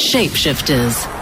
Shapeshifters. 0.00 1.19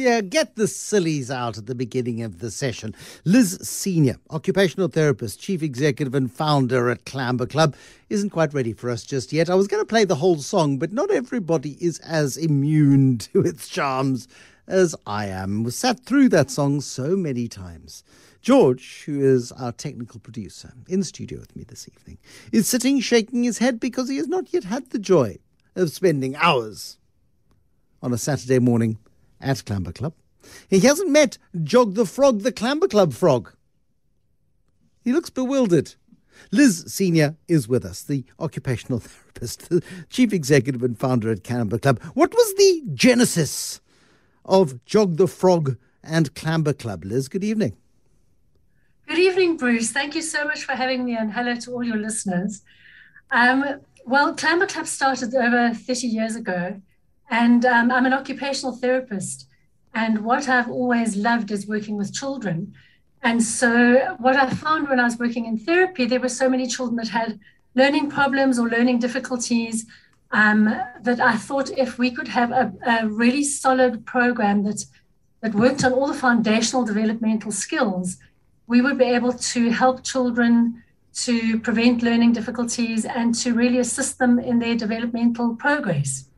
Yeah, 0.00 0.20
get 0.22 0.56
the 0.56 0.66
sillies 0.66 1.30
out 1.30 1.58
at 1.58 1.66
the 1.66 1.74
beginning 1.74 2.22
of 2.22 2.38
the 2.38 2.50
session. 2.50 2.94
Liz 3.24 3.58
Senior, 3.62 4.16
occupational 4.30 4.88
therapist, 4.88 5.40
chief 5.40 5.62
executive, 5.62 6.14
and 6.14 6.32
founder 6.32 6.88
at 6.88 7.04
Clamber 7.04 7.46
Club, 7.46 7.76
isn't 8.08 8.30
quite 8.30 8.54
ready 8.54 8.72
for 8.72 8.88
us 8.88 9.04
just 9.04 9.32
yet. 9.32 9.50
I 9.50 9.54
was 9.54 9.68
going 9.68 9.82
to 9.82 9.86
play 9.86 10.04
the 10.04 10.16
whole 10.16 10.38
song, 10.38 10.78
but 10.78 10.92
not 10.92 11.10
everybody 11.10 11.76
is 11.84 11.98
as 12.00 12.36
immune 12.36 13.18
to 13.32 13.42
its 13.42 13.68
charms 13.68 14.26
as 14.66 14.96
I 15.06 15.26
am. 15.26 15.64
We 15.64 15.70
sat 15.70 16.00
through 16.06 16.30
that 16.30 16.50
song 16.50 16.80
so 16.80 17.16
many 17.16 17.46
times. 17.46 18.02
George, 18.40 19.02
who 19.04 19.20
is 19.20 19.52
our 19.52 19.72
technical 19.72 20.18
producer 20.18 20.72
in 20.88 21.02
studio 21.02 21.40
with 21.40 21.54
me 21.54 21.64
this 21.64 21.86
evening, 21.88 22.16
is 22.52 22.66
sitting 22.66 23.00
shaking 23.00 23.42
his 23.42 23.58
head 23.58 23.78
because 23.78 24.08
he 24.08 24.16
has 24.16 24.28
not 24.28 24.52
yet 24.52 24.64
had 24.64 24.90
the 24.90 24.98
joy 24.98 25.36
of 25.76 25.90
spending 25.90 26.34
hours 26.36 26.96
on 28.02 28.14
a 28.14 28.18
Saturday 28.18 28.58
morning 28.58 28.98
at 29.40 29.64
Clamber 29.64 29.92
Club. 29.92 30.14
He 30.68 30.80
hasn't 30.80 31.10
met 31.10 31.38
Jog 31.62 31.94
the 31.94 32.06
Frog, 32.06 32.40
the 32.40 32.52
Clamber 32.52 32.88
Club 32.88 33.12
frog. 33.12 33.54
He 35.02 35.12
looks 35.12 35.30
bewildered. 35.30 35.94
Liz 36.50 36.84
Senior 36.86 37.36
is 37.48 37.68
with 37.68 37.84
us, 37.84 38.02
the 38.02 38.24
occupational 38.38 38.98
therapist, 39.00 39.68
the 39.68 39.82
chief 40.08 40.32
executive 40.32 40.82
and 40.82 40.98
founder 40.98 41.30
at 41.30 41.44
Clamber 41.44 41.78
Club. 41.78 42.02
What 42.14 42.32
was 42.32 42.54
the 42.54 42.82
genesis 42.94 43.80
of 44.44 44.84
Jog 44.84 45.16
the 45.16 45.28
Frog 45.28 45.76
and 46.02 46.34
Clamber 46.34 46.72
Club? 46.72 47.04
Liz, 47.04 47.28
good 47.28 47.44
evening. 47.44 47.76
Good 49.06 49.18
evening, 49.18 49.56
Bruce. 49.56 49.90
Thank 49.90 50.14
you 50.14 50.22
so 50.22 50.44
much 50.44 50.64
for 50.64 50.72
having 50.72 51.04
me, 51.04 51.16
and 51.16 51.32
hello 51.32 51.56
to 51.56 51.72
all 51.72 51.82
your 51.82 51.96
listeners. 51.96 52.62
Um, 53.30 53.80
well, 54.06 54.34
Clamber 54.34 54.66
Club 54.66 54.86
started 54.86 55.34
over 55.34 55.74
30 55.74 56.06
years 56.06 56.36
ago, 56.36 56.80
and 57.30 57.64
um, 57.64 57.90
I'm 57.90 58.06
an 58.06 58.12
occupational 58.12 58.76
therapist. 58.76 59.46
And 59.94 60.24
what 60.24 60.48
I've 60.48 60.70
always 60.70 61.16
loved 61.16 61.50
is 61.50 61.66
working 61.66 61.96
with 61.96 62.12
children. 62.12 62.74
And 63.22 63.42
so, 63.42 64.16
what 64.18 64.36
I 64.36 64.48
found 64.50 64.88
when 64.88 65.00
I 65.00 65.04
was 65.04 65.18
working 65.18 65.46
in 65.46 65.58
therapy, 65.58 66.06
there 66.06 66.20
were 66.20 66.28
so 66.28 66.48
many 66.48 66.66
children 66.66 66.96
that 66.96 67.08
had 67.08 67.38
learning 67.74 68.10
problems 68.10 68.58
or 68.58 68.68
learning 68.68 68.98
difficulties 68.98 69.86
um, 70.32 70.64
that 71.02 71.20
I 71.20 71.36
thought 71.36 71.70
if 71.70 71.98
we 71.98 72.10
could 72.10 72.28
have 72.28 72.50
a, 72.50 72.72
a 72.86 73.08
really 73.08 73.44
solid 73.44 74.06
program 74.06 74.62
that, 74.64 74.84
that 75.40 75.54
worked 75.54 75.84
on 75.84 75.92
all 75.92 76.06
the 76.06 76.14
foundational 76.14 76.84
developmental 76.84 77.52
skills, 77.52 78.16
we 78.66 78.80
would 78.80 78.98
be 78.98 79.04
able 79.04 79.32
to 79.32 79.70
help 79.70 80.04
children 80.04 80.82
to 81.12 81.58
prevent 81.58 82.02
learning 82.02 82.32
difficulties 82.32 83.04
and 83.04 83.34
to 83.34 83.52
really 83.52 83.78
assist 83.78 84.18
them 84.18 84.38
in 84.38 84.60
their 84.60 84.76
developmental 84.76 85.56
progress. 85.56 86.29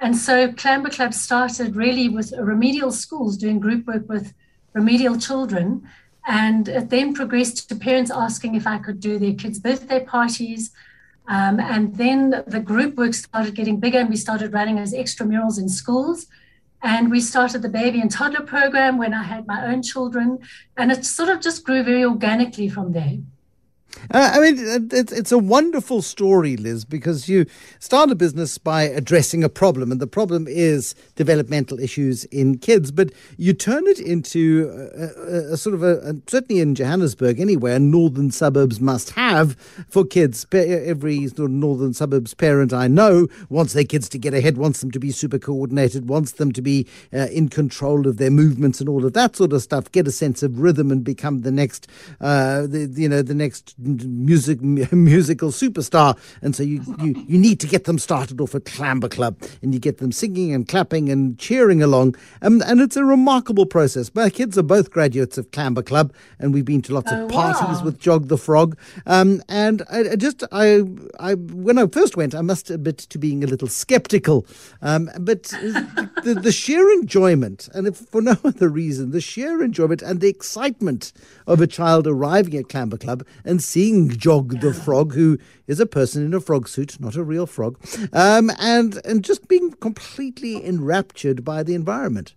And 0.00 0.16
so 0.16 0.52
Clamber 0.52 0.90
Club 0.90 1.14
started 1.14 1.74
really 1.74 2.08
with 2.08 2.32
remedial 2.38 2.92
schools 2.92 3.36
doing 3.36 3.60
group 3.60 3.86
work 3.86 4.08
with 4.08 4.34
remedial 4.74 5.18
children. 5.18 5.88
And 6.26 6.68
it 6.68 6.90
then 6.90 7.14
progressed 7.14 7.68
to 7.68 7.76
parents 7.76 8.10
asking 8.10 8.56
if 8.56 8.66
I 8.66 8.78
could 8.78 9.00
do 9.00 9.18
their 9.18 9.34
kids' 9.34 9.58
birthday 9.58 10.04
parties. 10.04 10.70
Um, 11.28 11.58
and 11.60 11.96
then 11.96 12.44
the 12.46 12.60
group 12.60 12.96
work 12.96 13.14
started 13.14 13.54
getting 13.54 13.80
bigger 13.80 13.98
and 13.98 14.10
we 14.10 14.16
started 14.16 14.52
running 14.52 14.78
as 14.78 14.92
extramurals 14.92 15.58
in 15.58 15.68
schools. 15.68 16.26
And 16.82 17.10
we 17.10 17.20
started 17.20 17.62
the 17.62 17.68
baby 17.68 18.00
and 18.00 18.10
toddler 18.10 18.44
program 18.44 18.98
when 18.98 19.14
I 19.14 19.22
had 19.22 19.46
my 19.46 19.66
own 19.66 19.82
children. 19.82 20.38
And 20.76 20.92
it 20.92 21.06
sort 21.06 21.30
of 21.30 21.40
just 21.40 21.64
grew 21.64 21.82
very 21.82 22.04
organically 22.04 22.68
from 22.68 22.92
there. 22.92 23.18
Uh, 24.10 24.30
I 24.34 24.40
mean, 24.40 24.88
it's, 24.92 25.12
it's 25.12 25.32
a 25.32 25.38
wonderful 25.38 26.02
story, 26.02 26.56
Liz, 26.56 26.84
because 26.84 27.28
you 27.28 27.46
start 27.78 28.10
a 28.10 28.14
business 28.14 28.58
by 28.58 28.82
addressing 28.82 29.42
a 29.42 29.48
problem, 29.48 29.90
and 29.90 30.00
the 30.00 30.06
problem 30.06 30.46
is 30.48 30.94
developmental 31.14 31.80
issues 31.80 32.24
in 32.26 32.58
kids, 32.58 32.90
but 32.90 33.10
you 33.36 33.52
turn 33.52 33.86
it 33.86 33.98
into 33.98 34.70
a, 34.96 35.04
a, 35.04 35.52
a 35.54 35.56
sort 35.56 35.74
of 35.74 35.82
a, 35.82 35.98
a, 35.98 36.14
certainly 36.28 36.60
in 36.60 36.74
Johannesburg 36.74 37.40
anywhere, 37.40 37.78
northern 37.78 38.30
suburbs 38.30 38.80
must 38.80 39.10
have 39.10 39.56
for 39.88 40.04
kids. 40.04 40.46
Every 40.52 41.28
northern 41.36 41.94
suburbs 41.94 42.34
parent 42.34 42.72
I 42.72 42.88
know 42.88 43.28
wants 43.48 43.72
their 43.72 43.84
kids 43.84 44.08
to 44.10 44.18
get 44.18 44.34
ahead, 44.34 44.56
wants 44.56 44.80
them 44.80 44.90
to 44.92 44.98
be 44.98 45.10
super 45.10 45.38
coordinated, 45.38 46.08
wants 46.08 46.32
them 46.32 46.52
to 46.52 46.62
be 46.62 46.86
uh, 47.12 47.28
in 47.32 47.48
control 47.48 48.06
of 48.06 48.18
their 48.18 48.30
movements 48.30 48.80
and 48.80 48.88
all 48.88 49.04
of 49.04 49.12
that 49.14 49.36
sort 49.36 49.52
of 49.52 49.62
stuff, 49.62 49.90
get 49.90 50.06
a 50.06 50.12
sense 50.12 50.42
of 50.42 50.60
rhythm 50.60 50.90
and 50.90 51.04
become 51.04 51.42
the 51.42 51.50
next, 51.50 51.88
uh, 52.20 52.62
the, 52.62 52.92
you 52.94 53.08
know, 53.08 53.22
the 53.22 53.34
next 53.34 53.74
music 53.86 54.60
musical 54.92 55.50
superstar, 55.50 56.16
and 56.42 56.54
so 56.56 56.62
you, 56.62 56.82
you 57.00 57.14
you 57.26 57.38
need 57.38 57.60
to 57.60 57.66
get 57.66 57.84
them 57.84 57.98
started 57.98 58.40
off 58.40 58.54
at 58.54 58.64
Clamber 58.64 59.08
Club, 59.08 59.36
and 59.62 59.72
you 59.74 59.80
get 59.80 59.98
them 59.98 60.12
singing 60.12 60.52
and 60.52 60.66
clapping 60.68 61.08
and 61.08 61.38
cheering 61.38 61.82
along, 61.82 62.16
um, 62.42 62.62
and 62.66 62.80
it's 62.80 62.96
a 62.96 63.04
remarkable 63.04 63.66
process. 63.66 64.10
My 64.14 64.30
kids 64.30 64.58
are 64.58 64.62
both 64.62 64.90
graduates 64.90 65.38
of 65.38 65.50
Clamber 65.50 65.82
Club, 65.82 66.12
and 66.38 66.52
we've 66.52 66.64
been 66.64 66.82
to 66.82 66.94
lots 66.94 67.10
Oh, 67.12 67.24
of 67.24 67.30
parties 67.30 67.78
wow. 67.78 67.84
with 67.84 67.98
Jog 68.00 68.28
the 68.28 68.38
Frog, 68.38 68.76
um, 69.06 69.42
and 69.48 69.82
I, 69.90 70.10
I 70.10 70.16
just 70.16 70.42
I 70.52 70.82
I 71.20 71.34
when 71.34 71.78
I 71.78 71.86
first 71.86 72.16
went, 72.16 72.34
I 72.34 72.40
must 72.42 72.70
admit 72.70 72.98
to 72.98 73.18
being 73.18 73.44
a 73.44 73.46
little 73.46 73.68
sceptical, 73.68 74.46
um, 74.82 75.10
but 75.20 75.42
the, 76.24 76.38
the 76.42 76.52
sheer 76.52 76.90
enjoyment, 76.92 77.68
and 77.74 77.86
if 77.86 77.96
for 77.96 78.20
no 78.22 78.36
other 78.44 78.68
reason, 78.68 79.10
the 79.12 79.20
sheer 79.20 79.62
enjoyment 79.62 80.02
and 80.02 80.20
the 80.20 80.28
excitement 80.28 81.12
of 81.46 81.60
a 81.60 81.66
child 81.66 82.06
arriving 82.06 82.56
at 82.56 82.68
Clamber 82.68 82.96
Club 82.98 83.24
and 83.44 83.62
seeing 83.62 83.75
Jog 83.76 84.60
the 84.60 84.72
Frog, 84.72 85.14
who 85.14 85.38
is 85.66 85.80
a 85.80 85.86
person 85.86 86.24
in 86.24 86.32
a 86.32 86.40
frog 86.40 86.66
suit, 86.66 86.98
not 86.98 87.14
a 87.14 87.22
real 87.22 87.46
frog, 87.46 87.78
um, 88.12 88.50
and 88.58 89.00
and 89.04 89.22
just 89.22 89.48
being 89.48 89.72
completely 89.72 90.64
enraptured 90.64 91.44
by 91.44 91.62
the 91.62 91.74
environment. 91.74 92.34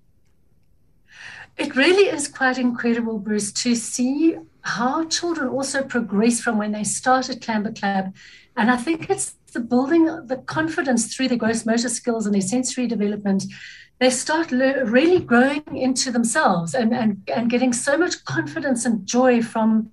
It 1.57 1.75
really 1.75 2.09
is 2.09 2.27
quite 2.27 2.57
incredible, 2.57 3.19
Bruce, 3.19 3.51
to 3.63 3.75
see 3.75 4.35
how 4.61 5.05
children 5.05 5.49
also 5.49 5.83
progress 5.83 6.41
from 6.41 6.57
when 6.57 6.71
they 6.71 6.83
start 6.83 7.29
at 7.29 7.41
Clamber 7.41 7.71
Club. 7.71 8.13
And 8.57 8.69
I 8.69 8.77
think 8.77 9.09
it's 9.09 9.35
the 9.53 9.59
building 9.59 10.05
the 10.27 10.37
confidence 10.45 11.13
through 11.13 11.29
their 11.29 11.37
gross 11.37 11.65
motor 11.65 11.89
skills 11.89 12.25
and 12.25 12.35
their 12.35 12.41
sensory 12.41 12.87
development. 12.87 13.45
They 13.99 14.09
start 14.09 14.51
le- 14.51 14.85
really 14.85 15.19
growing 15.19 15.63
into 15.75 16.11
themselves 16.11 16.73
and, 16.73 16.93
and, 16.93 17.21
and 17.33 17.49
getting 17.49 17.73
so 17.73 17.97
much 17.97 18.23
confidence 18.25 18.85
and 18.85 19.05
joy 19.05 19.41
from 19.41 19.91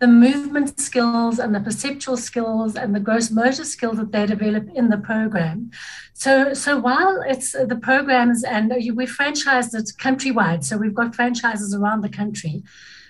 the 0.00 0.06
movement 0.08 0.78
skills 0.80 1.38
and 1.38 1.54
the 1.54 1.60
perceptual 1.60 2.16
skills 2.16 2.76
and 2.76 2.94
the 2.94 3.00
gross 3.00 3.30
motor 3.30 3.64
skills 3.64 3.96
that 3.96 4.12
they 4.12 4.26
develop 4.26 4.68
in 4.74 4.88
the 4.90 4.98
program. 4.98 5.70
So, 6.12 6.52
so 6.52 6.78
while 6.78 7.22
it's 7.26 7.54
uh, 7.54 7.64
the 7.64 7.76
programs 7.76 8.44
and 8.44 8.70
we 8.70 9.06
franchised 9.06 9.74
it 9.74 9.92
countrywide, 9.98 10.64
so 10.64 10.76
we've 10.76 10.94
got 10.94 11.14
franchises 11.14 11.74
around 11.74 12.02
the 12.02 12.08
country. 12.08 12.62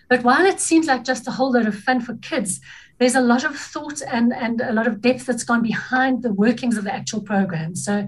But 0.09 0.23
while 0.23 0.45
it 0.45 0.61
seems 0.61 0.87
like 0.87 1.05
just 1.05 1.27
a 1.27 1.33
whole 1.33 1.53
lot 1.53 1.67
of 1.67 1.75
fun 1.75 2.01
for 2.01 2.15
kids, 2.17 2.61
there's 2.99 3.15
a 3.15 3.21
lot 3.21 3.45
of 3.45 3.57
thought 3.57 4.03
and, 4.03 4.33
and 4.33 4.61
a 4.61 4.73
lot 4.73 4.87
of 4.87 5.01
depth 5.01 5.27
that's 5.27 5.45
gone 5.45 5.63
behind 5.63 6.23
the 6.23 6.33
workings 6.33 6.77
of 6.77 6.85
the 6.85 6.95
actual 6.95 7.21
program. 7.21 7.75
So 7.75 8.07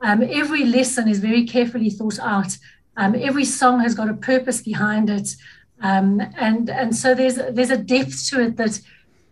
um, 0.00 0.22
every 0.22 0.64
lesson 0.64 1.08
is 1.08 1.18
very 1.18 1.44
carefully 1.44 1.90
thought 1.90 2.18
out. 2.18 2.56
Um, 2.96 3.14
every 3.14 3.44
song 3.44 3.80
has 3.80 3.94
got 3.94 4.08
a 4.08 4.14
purpose 4.14 4.62
behind 4.62 5.10
it. 5.10 5.34
Um, 5.82 6.20
and 6.38 6.70
and 6.70 6.96
so 6.96 7.14
there's 7.14 7.36
there's 7.36 7.70
a 7.70 7.76
depth 7.76 8.28
to 8.28 8.40
it 8.40 8.56
that 8.56 8.80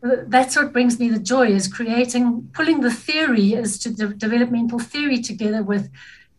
that's 0.03 0.57
what 0.57 0.73
brings 0.73 0.99
me 0.99 1.09
the 1.09 1.19
joy 1.19 1.47
is 1.49 1.69
creating 1.69 2.51
pulling 2.55 2.81
the 2.81 2.91
theory 2.91 3.55
as 3.55 3.79
to 3.79 3.91
de- 3.91 4.15
developmental 4.15 4.79
theory 4.79 5.21
together 5.21 5.63
with 5.63 5.91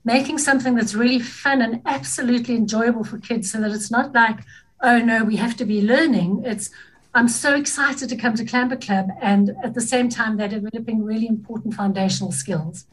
making 0.04 0.38
something 0.40 0.76
that's 0.76 0.96
really 0.96 1.20
fun 1.20 1.62
and 1.62 1.82
absolutely 1.86 2.56
enjoyable 2.56 3.04
for 3.04 3.20
kids 3.20 3.52
so 3.52 3.62
that 3.62 3.72
it's 3.72 3.92
not 3.92 4.12
like 4.14 4.40
oh 4.82 4.98
no 4.98 5.24
we 5.24 5.38
have 5.38 5.56
to 5.56 5.66
be 5.66 5.82
learning. 5.82 6.44
It's 6.46 6.70
i'm 7.14 7.28
so 7.28 7.56
excited 7.56 8.10
to 8.10 8.16
come 8.16 8.36
to 8.36 8.46
clamber 8.46 8.78
club 8.78 9.08
and 9.22 9.56
at 9.64 9.74
the 9.76 9.82
same 9.82 10.10
time 10.10 10.38
they're 10.38 10.48
developing 10.48 11.04
really 11.04 11.28
important 11.28 11.74
foundational 11.74 12.32
skills 12.32 12.86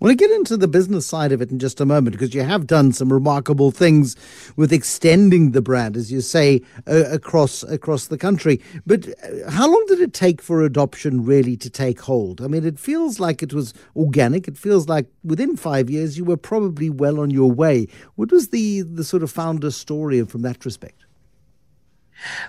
We'll 0.00 0.14
get 0.14 0.30
into 0.30 0.56
the 0.56 0.66
business 0.66 1.06
side 1.06 1.30
of 1.30 1.42
it 1.42 1.50
in 1.50 1.58
just 1.58 1.78
a 1.78 1.84
moment 1.84 2.14
because 2.14 2.34
you 2.34 2.40
have 2.40 2.66
done 2.66 2.92
some 2.92 3.12
remarkable 3.12 3.70
things 3.70 4.16
with 4.56 4.72
extending 4.72 5.50
the 5.50 5.60
brand, 5.60 5.94
as 5.94 6.10
you 6.10 6.22
say, 6.22 6.62
uh, 6.86 7.04
across 7.10 7.62
across 7.64 8.06
the 8.06 8.16
country. 8.16 8.62
But 8.86 9.08
uh, 9.08 9.50
how 9.50 9.70
long 9.70 9.84
did 9.88 10.00
it 10.00 10.14
take 10.14 10.40
for 10.40 10.62
adoption 10.62 11.22
really 11.22 11.54
to 11.58 11.68
take 11.68 12.00
hold? 12.00 12.40
I 12.40 12.46
mean, 12.46 12.64
it 12.64 12.78
feels 12.78 13.20
like 13.20 13.42
it 13.42 13.52
was 13.52 13.74
organic. 13.94 14.48
It 14.48 14.56
feels 14.56 14.88
like 14.88 15.06
within 15.22 15.54
five 15.54 15.90
years 15.90 16.16
you 16.16 16.24
were 16.24 16.38
probably 16.38 16.88
well 16.88 17.20
on 17.20 17.28
your 17.30 17.52
way. 17.52 17.86
What 18.14 18.32
was 18.32 18.48
the 18.48 18.80
the 18.80 19.04
sort 19.04 19.22
of 19.22 19.30
founder 19.30 19.70
story 19.70 20.24
from 20.24 20.40
that 20.42 20.64
respect? 20.64 21.04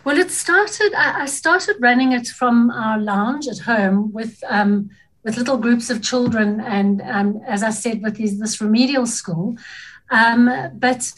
Well, 0.06 0.18
it 0.18 0.31
started. 0.31 0.94
I 0.94 1.25
started 1.25 1.75
running 1.81 2.13
it 2.13 2.27
from 2.27 2.71
our 2.71 2.97
lounge 2.97 3.50
at 3.50 3.59
home 3.59 4.13
with. 4.13 4.42
Um, 4.47 4.89
with 5.23 5.38
little 5.38 5.57
groups 5.57 5.89
of 5.89 6.01
children, 6.01 6.59
and 6.62 7.01
um, 7.03 7.41
as 7.45 7.63
I 7.63 7.69
said, 7.69 8.01
with 8.01 8.15
these, 8.15 8.39
this 8.39 8.59
remedial 8.59 9.06
school. 9.06 9.56
Um, 10.09 10.50
but 10.73 11.12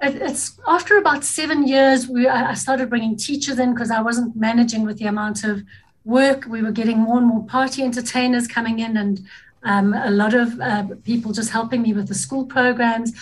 it, 0.00 0.14
it's 0.16 0.58
after 0.66 0.96
about 0.96 1.24
seven 1.24 1.66
years, 1.66 2.08
we, 2.08 2.28
I 2.28 2.54
started 2.54 2.88
bringing 2.88 3.16
teachers 3.16 3.58
in 3.58 3.74
because 3.74 3.90
I 3.90 4.00
wasn't 4.00 4.36
managing 4.36 4.84
with 4.84 4.98
the 4.98 5.06
amount 5.06 5.44
of 5.44 5.62
work. 6.04 6.46
We 6.48 6.62
were 6.62 6.70
getting 6.70 6.98
more 6.98 7.18
and 7.18 7.26
more 7.26 7.44
party 7.44 7.82
entertainers 7.82 8.46
coming 8.46 8.78
in, 8.78 8.96
and 8.96 9.26
um, 9.64 9.92
a 9.92 10.10
lot 10.10 10.34
of 10.34 10.60
uh, 10.60 10.84
people 11.04 11.32
just 11.32 11.50
helping 11.50 11.82
me 11.82 11.92
with 11.92 12.08
the 12.08 12.14
school 12.14 12.46
programs. 12.46 13.12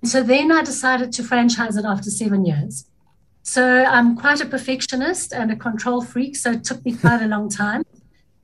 And 0.00 0.10
so 0.10 0.22
then 0.22 0.50
I 0.50 0.62
decided 0.62 1.12
to 1.12 1.22
franchise 1.22 1.76
it 1.76 1.84
after 1.84 2.10
seven 2.10 2.46
years. 2.46 2.86
So 3.42 3.84
I'm 3.84 4.16
quite 4.16 4.40
a 4.40 4.46
perfectionist 4.46 5.34
and 5.34 5.50
a 5.52 5.56
control 5.56 6.02
freak, 6.02 6.36
so 6.36 6.52
it 6.52 6.64
took 6.64 6.82
me 6.84 6.94
quite 6.94 7.20
a 7.20 7.26
long 7.26 7.50
time 7.50 7.84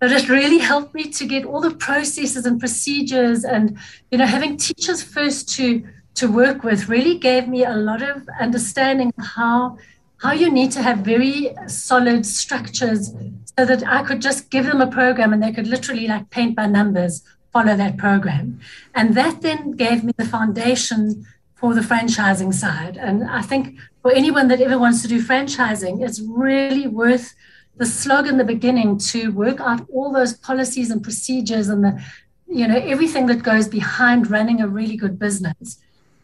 but 0.00 0.12
it 0.12 0.28
really 0.28 0.58
helped 0.58 0.94
me 0.94 1.10
to 1.10 1.26
get 1.26 1.44
all 1.44 1.60
the 1.60 1.74
processes 1.74 2.46
and 2.46 2.60
procedures 2.60 3.44
and 3.44 3.78
you 4.10 4.18
know 4.18 4.26
having 4.26 4.56
teachers 4.56 5.02
first 5.02 5.48
to 5.48 5.86
to 6.14 6.30
work 6.30 6.64
with 6.64 6.88
really 6.88 7.18
gave 7.18 7.48
me 7.48 7.64
a 7.64 7.74
lot 7.74 8.02
of 8.02 8.28
understanding 8.40 9.12
how 9.18 9.76
how 10.18 10.32
you 10.32 10.50
need 10.50 10.72
to 10.72 10.82
have 10.82 10.98
very 10.98 11.54
solid 11.66 12.26
structures 12.26 13.14
so 13.56 13.64
that 13.64 13.86
I 13.86 14.02
could 14.02 14.20
just 14.20 14.50
give 14.50 14.66
them 14.66 14.80
a 14.80 14.86
program 14.86 15.32
and 15.32 15.42
they 15.42 15.52
could 15.52 15.66
literally 15.66 16.08
like 16.08 16.30
paint 16.30 16.56
by 16.56 16.66
numbers 16.66 17.22
follow 17.52 17.76
that 17.76 17.96
program. 17.96 18.60
And 18.94 19.14
that 19.14 19.42
then 19.42 19.72
gave 19.72 20.04
me 20.04 20.12
the 20.16 20.24
foundation 20.24 21.26
for 21.54 21.74
the 21.74 21.80
franchising 21.80 22.52
side. 22.52 22.96
And 22.96 23.24
I 23.24 23.42
think 23.42 23.78
for 24.02 24.12
anyone 24.12 24.48
that 24.48 24.60
ever 24.60 24.78
wants 24.78 25.02
to 25.02 25.08
do 25.08 25.22
franchising 25.22 26.02
it's 26.04 26.20
really 26.20 26.86
worth 26.86 27.34
the 27.78 27.86
slog 27.86 28.26
in 28.26 28.38
the 28.38 28.44
beginning 28.44 28.98
to 28.98 29.30
work 29.32 29.60
out 29.60 29.86
all 29.92 30.12
those 30.12 30.34
policies 30.34 30.90
and 30.90 31.02
procedures 31.02 31.68
and 31.68 31.84
the 31.84 32.02
you 32.46 32.66
know 32.66 32.78
everything 32.78 33.26
that 33.26 33.42
goes 33.42 33.68
behind 33.68 34.30
running 34.30 34.60
a 34.60 34.68
really 34.68 34.96
good 34.96 35.18
business 35.18 35.78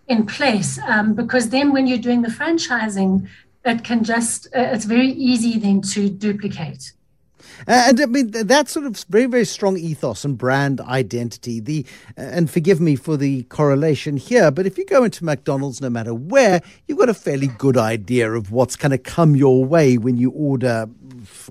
in 0.09 0.27
place. 0.27 0.79
Um, 0.87 1.15
because 1.15 1.49
then 1.51 1.73
when 1.73 1.87
you're 1.87 1.99
doing 1.99 2.23
the 2.23 2.29
franchising 2.29 3.29
it 3.65 3.83
can 3.83 4.05
just 4.05 4.47
uh, 4.49 4.71
it's 4.75 4.85
very 4.85 5.09
easy 5.09 5.59
then 5.59 5.81
to 5.81 6.09
duplicate 6.09 6.93
and 7.67 8.01
I 8.01 8.07
mean 8.07 8.31
that 8.31 8.69
sort 8.69 8.87
of 8.87 9.05
very 9.09 9.27
very 9.27 9.45
strong 9.45 9.77
ethos 9.77 10.25
and 10.25 10.37
brand 10.37 10.81
identity. 10.81 11.61
The 11.61 11.87
uh, 12.17 12.23
and 12.23 12.51
forgive 12.51 12.81
me 12.81 12.97
for 12.97 13.17
the 13.17 13.45
correlation 13.45 14.17
here, 14.17 14.51
but 14.51 14.67
if 14.67 14.79
you 14.79 14.85
go 14.85 15.05
into 15.05 15.25
McDonald's, 15.25 15.81
no 15.81 15.91
matter 15.91 16.15
where, 16.15 16.63
you've 16.87 16.99
got 16.99 17.09
a 17.09 17.15
fairly 17.15 17.49
good 17.49 17.77
idea 17.77 18.33
of 18.33 18.51
what's 18.51 18.77
going 18.77 18.91
to 18.91 18.99
come 18.99 19.37
your 19.37 19.65
way 19.65 19.99
when 19.99 20.17
you 20.17 20.31
order 20.31 20.89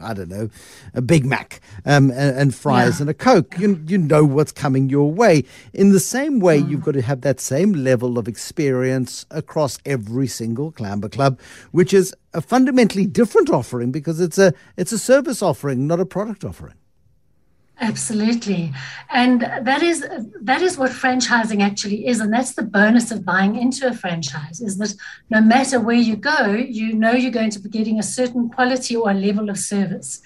I 0.01 0.13
don't 0.13 0.29
know, 0.29 0.49
a 0.93 1.01
Big 1.01 1.25
Mac 1.25 1.61
um, 1.85 2.11
and, 2.11 2.37
and, 2.37 2.55
fries 2.55 2.99
yeah. 2.99 3.03
and 3.03 3.09
a 3.09 3.13
Coke. 3.13 3.57
You, 3.57 3.83
you 3.87 3.97
know 3.97 4.23
what's 4.23 4.51
coming 4.51 4.89
your 4.89 5.11
way. 5.11 5.43
In 5.73 5.91
the 5.91 5.99
same 5.99 6.39
way, 6.39 6.61
mm. 6.61 6.69
you've 6.69 6.83
got 6.83 6.93
to 6.93 7.01
have 7.01 7.21
that 7.21 7.39
same 7.39 7.73
level 7.73 8.17
of 8.17 8.27
experience 8.27 9.25
across 9.31 9.79
every 9.85 10.27
single 10.27 10.71
Clamber 10.71 11.09
Club, 11.09 11.39
which 11.71 11.93
is 11.93 12.15
a 12.33 12.41
fundamentally 12.41 13.05
different 13.05 13.49
offering 13.49 13.91
because 13.91 14.19
it's 14.19 14.37
a 14.37 14.53
it's 14.77 14.91
a 14.91 14.99
service 14.99 15.41
offering, 15.41 15.87
not 15.87 15.99
a 15.99 16.05
product 16.05 16.43
offering. 16.43 16.75
Absolutely. 17.79 18.71
And 19.09 19.41
that 19.41 19.81
is 19.81 20.07
that 20.41 20.61
is 20.61 20.77
what 20.77 20.91
franchising 20.91 21.61
actually 21.61 22.07
is. 22.07 22.19
And 22.19 22.31
that's 22.31 22.53
the 22.53 22.63
bonus 22.63 23.11
of 23.11 23.25
buying 23.25 23.55
into 23.55 23.87
a 23.87 23.93
franchise 23.93 24.61
is 24.61 24.77
that 24.77 24.95
no 25.29 25.41
matter 25.41 25.79
where 25.79 25.95
you 25.95 26.15
go, 26.15 26.51
you 26.51 26.93
know 26.93 27.11
you're 27.11 27.31
going 27.31 27.49
to 27.51 27.59
be 27.59 27.69
getting 27.69 27.99
a 27.99 28.03
certain 28.03 28.49
quality 28.49 28.95
or 28.95 29.13
level 29.13 29.49
of 29.49 29.57
service. 29.57 30.21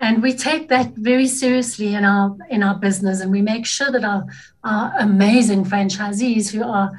And 0.00 0.22
we 0.22 0.34
take 0.34 0.68
that 0.68 0.94
very 0.94 1.26
seriously 1.26 1.94
in 1.94 2.04
our 2.04 2.36
in 2.50 2.62
our 2.62 2.74
business 2.74 3.20
and 3.20 3.30
we 3.30 3.42
make 3.42 3.66
sure 3.66 3.90
that 3.92 4.04
our, 4.04 4.24
our 4.64 4.92
amazing 4.98 5.64
franchisees 5.64 6.50
who 6.50 6.64
are 6.64 6.90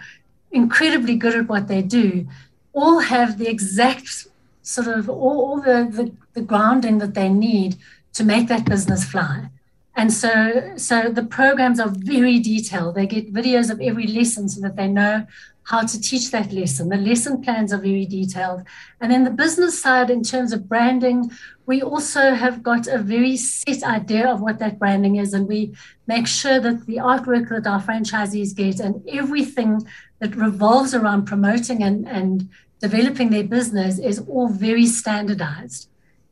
incredibly 0.52 1.16
good 1.16 1.36
at 1.36 1.48
what 1.48 1.68
they 1.68 1.82
do 1.82 2.28
all 2.74 3.00
have 3.00 3.38
the 3.38 3.50
exact 3.50 4.28
sort 4.68 4.88
of 4.88 5.10
all, 5.10 5.40
all 5.46 5.62
the, 5.62 5.88
the, 5.90 6.12
the 6.34 6.42
grounding 6.42 6.98
that 6.98 7.14
they 7.14 7.30
need 7.30 7.78
to 8.14 8.24
make 8.26 8.48
that 8.50 8.66
business 8.66 9.06
fly. 9.06 9.50
And 9.96 10.12
so, 10.12 10.74
so 10.76 11.10
the 11.10 11.24
programs 11.24 11.80
are 11.80 11.90
very 11.90 12.40
detailed. 12.40 12.96
They 12.96 13.08
get 13.08 13.34
videos 13.34 13.72
of 13.72 13.80
every 13.80 14.08
lesson 14.08 14.50
so 14.50 14.60
that 14.62 14.76
they 14.76 14.88
know 14.88 15.26
how 15.64 15.82
to 15.86 16.00
teach 16.00 16.32
that 16.32 16.52
lesson. 16.52 16.90
The 16.90 16.98
lesson 16.98 17.42
plans 17.42 17.74
are 17.74 17.80
very 17.80 18.06
detailed. 18.06 18.64
And 19.00 19.12
then 19.12 19.24
the 19.24 19.32
business 19.32 19.82
side, 19.82 20.10
in 20.10 20.22
terms 20.22 20.52
of 20.54 20.68
branding, 20.68 21.32
we 21.66 21.82
also 21.82 22.34
have 22.34 22.62
got 22.62 22.88
a 22.88 23.00
very 23.00 23.38
set 23.38 23.84
idea 23.84 24.30
of 24.30 24.42
what 24.42 24.60
that 24.60 24.80
branding 24.80 25.16
is. 25.16 25.34
And 25.34 25.48
we 25.48 25.74
make 26.08 26.28
sure 26.28 26.60
that 26.60 26.86
the 26.86 26.98
artwork 26.98 27.50
that 27.50 27.68
our 27.68 27.82
franchisees 27.82 28.56
get 28.56 28.80
and 28.80 29.02
everything 29.10 29.86
that 30.20 30.36
revolves 30.36 30.94
around 30.94 31.26
promoting 31.26 31.84
and, 31.84 32.08
and 32.08 32.50
developing 32.80 33.30
their 33.30 33.44
business 33.44 34.00
is 34.00 34.20
all 34.28 34.50
very 34.50 34.86
standardized. 34.86 35.90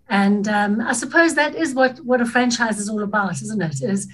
And 0.09 0.47
um, 0.47 0.81
I 0.81 0.93
suppose 0.93 1.35
that 1.35 1.55
is 1.55 1.73
what, 1.73 1.97
what 1.99 2.21
a 2.21 2.25
franchise 2.25 2.79
is 2.79 2.89
all 2.89 3.03
about, 3.03 3.41
isn't 3.41 3.61
it? 3.61 3.81
Is 3.81 4.07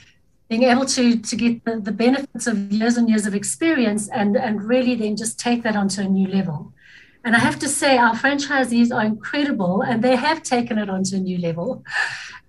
being 0.48 0.64
able 0.64 0.86
to, 0.86 1.18
to 1.18 1.36
get 1.36 1.64
the, 1.66 1.80
the 1.80 1.92
benefits 1.92 2.48
of 2.48 2.72
years 2.72 2.98
and 2.98 3.10
years 3.10 3.26
of 3.26 3.36
experience 3.36 4.10
and, 4.10 4.36
and 4.36 4.64
really 4.64 4.96
then 4.96 5.16
just 5.16 5.40
take 5.40 5.64
that 5.64 5.76
onto 5.76 6.02
a 6.02 6.06
new 6.06 6.28
level. 6.28 6.74
And 7.24 7.36
I 7.36 7.40
have 7.40 7.60
to 7.60 7.70
say, 7.70 7.98
our 7.98 8.16
franchisees 8.16 8.94
are 8.94 9.06
incredible 9.06 9.82
and 9.82 10.04
they 10.04 10.16
have 10.16 10.42
taken 10.42 10.78
it 10.78 10.90
onto 10.90 11.16
a 11.16 11.20
new 11.20 11.38
level. 11.38 11.84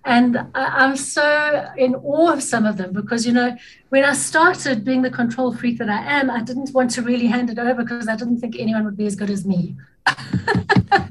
And 0.05 0.37
I, 0.53 0.83
am 0.83 0.97
so 0.97 1.71
in 1.77 1.95
awe 1.95 2.33
of 2.33 2.43
some 2.43 2.65
of 2.65 2.77
them 2.77 2.91
because, 2.91 3.25
you 3.25 3.31
know, 3.31 3.55
when 3.89 4.03
I 4.03 4.13
started 4.13 4.83
being 4.83 5.01
the 5.01 5.09
control 5.09 5.55
freak 5.55 5.77
that 5.77 5.89
I 5.89 6.19
am, 6.19 6.29
I 6.29 6.41
didn't 6.41 6.73
want 6.73 6.91
to 6.91 7.01
really 7.01 7.27
hand 7.27 7.49
it 7.49 7.57
over 7.57 7.83
because 7.83 8.09
I 8.09 8.15
didn't 8.15 8.39
think 8.39 8.57
anyone 8.59 8.83
would 8.83 8.97
be 8.97 9.05
as 9.05 9.15
good 9.15 9.29
as 9.29 9.45
me. 9.45 9.75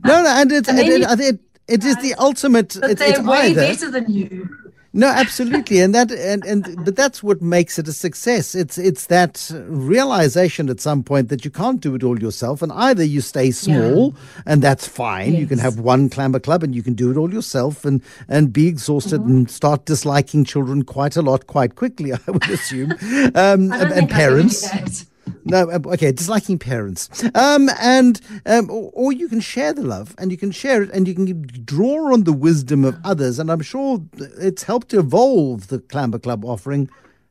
no, 0.05 0.23
no, 0.23 0.26
and 0.26 0.53
it's, 0.53 0.69
and 0.69 0.79
it, 0.79 1.03
it, 1.03 1.20
it, 1.20 1.41
it 1.69 1.85
is 1.85 1.97
uh, 1.97 2.03
the 2.03 2.15
ultimate. 2.15 2.76
But 2.79 2.91
it's, 2.91 3.00
they're 3.00 3.11
it's 3.11 3.20
way 3.20 3.50
either. 3.50 3.62
better 3.62 3.91
than 3.91 4.12
you. 4.12 4.72
No, 4.94 5.09
absolutely, 5.09 5.81
and 5.81 5.94
that 5.94 6.11
and 6.12 6.44
and 6.44 6.85
but 6.85 6.97
that's 6.97 7.23
what 7.23 7.41
makes 7.41 7.79
it 7.79 7.89
a 7.89 7.94
success. 7.94 8.55
It's 8.55 8.77
it's 8.77 9.06
that 9.06 9.50
realization 9.67 10.69
at 10.69 10.81
some 10.81 11.03
point 11.03 11.31
that 11.31 11.47
you 11.47 11.50
can't 11.50 11.81
do 11.81 11.94
it 11.94 12.03
all 12.03 12.21
yourself, 12.21 12.61
and 12.61 12.71
either 12.73 13.03
you 13.03 13.23
stay 13.23 13.53
small, 13.53 14.11
yeah. 14.11 14.43
and 14.44 14.61
that's 14.62 14.87
fine. 14.87 15.32
Yes. 15.32 15.41
You 15.41 15.46
can 15.46 15.58
have 15.61 15.79
one 15.79 16.11
clamber 16.11 16.41
club, 16.41 16.63
and 16.63 16.75
you 16.75 16.82
can 16.82 16.93
do 16.93 17.11
it 17.11 17.17
all 17.17 17.32
yourself, 17.32 17.87
and 17.87 18.03
and 18.29 18.53
be 18.53 18.67
exhausted 18.67 19.22
mm-hmm. 19.22 19.31
and 19.31 19.51
start 19.51 19.87
disliking 19.87 20.44
children 20.44 20.82
quite 20.82 21.17
a 21.17 21.22
lot 21.22 21.46
quite 21.46 21.75
quickly. 21.75 22.13
I 22.29 22.31
would 22.31 22.51
assume, 22.51 22.93
um, 23.34 23.72
and 23.72 24.11
parents. 24.11 25.06
No, 25.44 25.70
uh, 25.70 25.79
okay, 25.86 26.12
disliking 26.12 26.58
parents. 26.58 27.08
Um, 27.34 27.69
and 27.81 28.20
um, 28.46 28.70
or, 28.70 28.91
or, 28.94 29.12
you 29.12 29.29
can 29.29 29.41
share 29.41 29.72
the 29.72 29.82
love, 29.82 30.14
and 30.19 30.31
you 30.31 30.36
can 30.36 30.50
share 30.50 30.82
it, 30.82 30.91
and 30.91 31.06
you 31.06 31.14
can 31.14 31.43
draw 31.64 32.12
on 32.12 32.24
the 32.24 32.32
wisdom 32.32 32.84
of 32.84 32.96
others. 33.05 33.38
And 33.38 33.50
I'm 33.50 33.62
sure 33.62 34.02
it's 34.17 34.64
helped 34.64 34.91
to 34.91 35.00
evolve 35.00 35.69
the 35.69 35.81
Clamber 35.81 36.19
Club 36.19 36.44
offering 36.44 36.91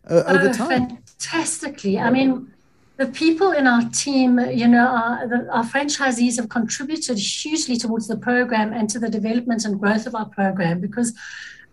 uh, 0.10 0.24
over 0.27 0.50
oh, 0.50 0.53
time. 0.53 0.98
Fantastically. 1.19 2.00
I 2.00 2.10
mean, 2.10 2.51
the 2.98 3.07
people 3.07 3.51
in 3.51 3.67
our 3.67 3.83
team, 3.89 4.39
you 4.39 4.67
know, 4.67 4.88
our, 4.88 5.27
the, 5.27 5.50
our 5.51 5.63
franchisees 5.63 6.38
have 6.38 6.50
contributed 6.50 7.17
hugely 7.17 7.77
towards 7.77 8.07
the 8.07 8.17
program 8.17 8.74
and 8.74 8.89
to 8.89 9.00
the 9.00 9.10
development 9.10 9.65
and 9.65 9.79
growth 9.79 10.07
of 10.07 10.15
our 10.15 10.25
program 10.25 10.79
because. 10.79 11.13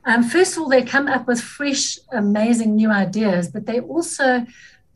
Um, 0.04 0.22
first 0.22 0.56
of 0.56 0.62
all, 0.62 0.70
they 0.70 0.84
come 0.84 1.06
up 1.06 1.26
with 1.26 1.38
fresh, 1.38 1.98
amazing 2.12 2.76
new 2.76 2.90
ideas, 2.90 3.48
but 3.48 3.66
they 3.66 3.80
also 3.80 4.46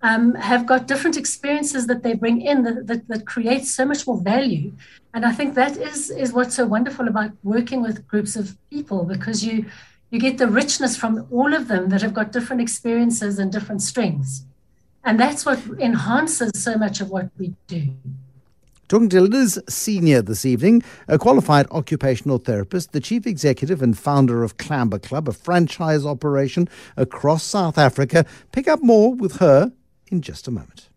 um, 0.02 0.34
have 0.34 0.66
got 0.66 0.86
different 0.86 1.16
experiences 1.16 1.86
that 1.86 2.02
they 2.02 2.14
bring 2.14 2.40
in 2.40 2.64
that, 2.64 2.86
that, 2.86 3.08
that 3.08 3.26
create 3.26 3.64
so 3.64 3.84
much 3.84 4.06
more 4.06 4.20
value. 4.20 4.72
And 5.14 5.24
I 5.24 5.32
think 5.32 5.54
that 5.54 5.76
is, 5.76 6.10
is 6.10 6.32
what's 6.32 6.56
so 6.56 6.66
wonderful 6.66 7.06
about 7.06 7.32
working 7.42 7.82
with 7.82 8.06
groups 8.08 8.34
of 8.34 8.56
people 8.70 9.04
because 9.04 9.44
you, 9.44 9.66
you 10.10 10.18
get 10.18 10.38
the 10.38 10.48
richness 10.48 10.96
from 10.96 11.26
all 11.30 11.54
of 11.54 11.68
them 11.68 11.88
that 11.90 12.02
have 12.02 12.14
got 12.14 12.32
different 12.32 12.62
experiences 12.62 13.38
and 13.38 13.52
different 13.52 13.82
strengths. 13.82 14.44
And 15.04 15.18
that's 15.18 15.44
what 15.44 15.58
enhances 15.78 16.52
so 16.54 16.76
much 16.76 17.00
of 17.00 17.10
what 17.10 17.30
we 17.38 17.54
do. 17.66 17.94
Talking 18.88 19.08
to 19.10 19.20
Liz 19.22 19.58
Senior 19.68 20.20
this 20.20 20.44
evening, 20.44 20.82
a 21.08 21.18
qualified 21.18 21.66
occupational 21.70 22.38
therapist, 22.38 22.92
the 22.92 23.00
chief 23.00 23.26
executive 23.26 23.80
and 23.80 23.96
founder 23.96 24.42
of 24.42 24.58
Clamber 24.58 24.98
Club, 24.98 25.28
a 25.28 25.32
franchise 25.32 26.04
operation 26.04 26.68
across 26.96 27.42
South 27.42 27.78
Africa. 27.78 28.26
Pick 28.52 28.68
up 28.68 28.82
more 28.82 29.14
with 29.14 29.36
her 29.36 29.72
in 30.12 30.20
just 30.20 30.46
a 30.46 30.50
moment. 30.50 30.88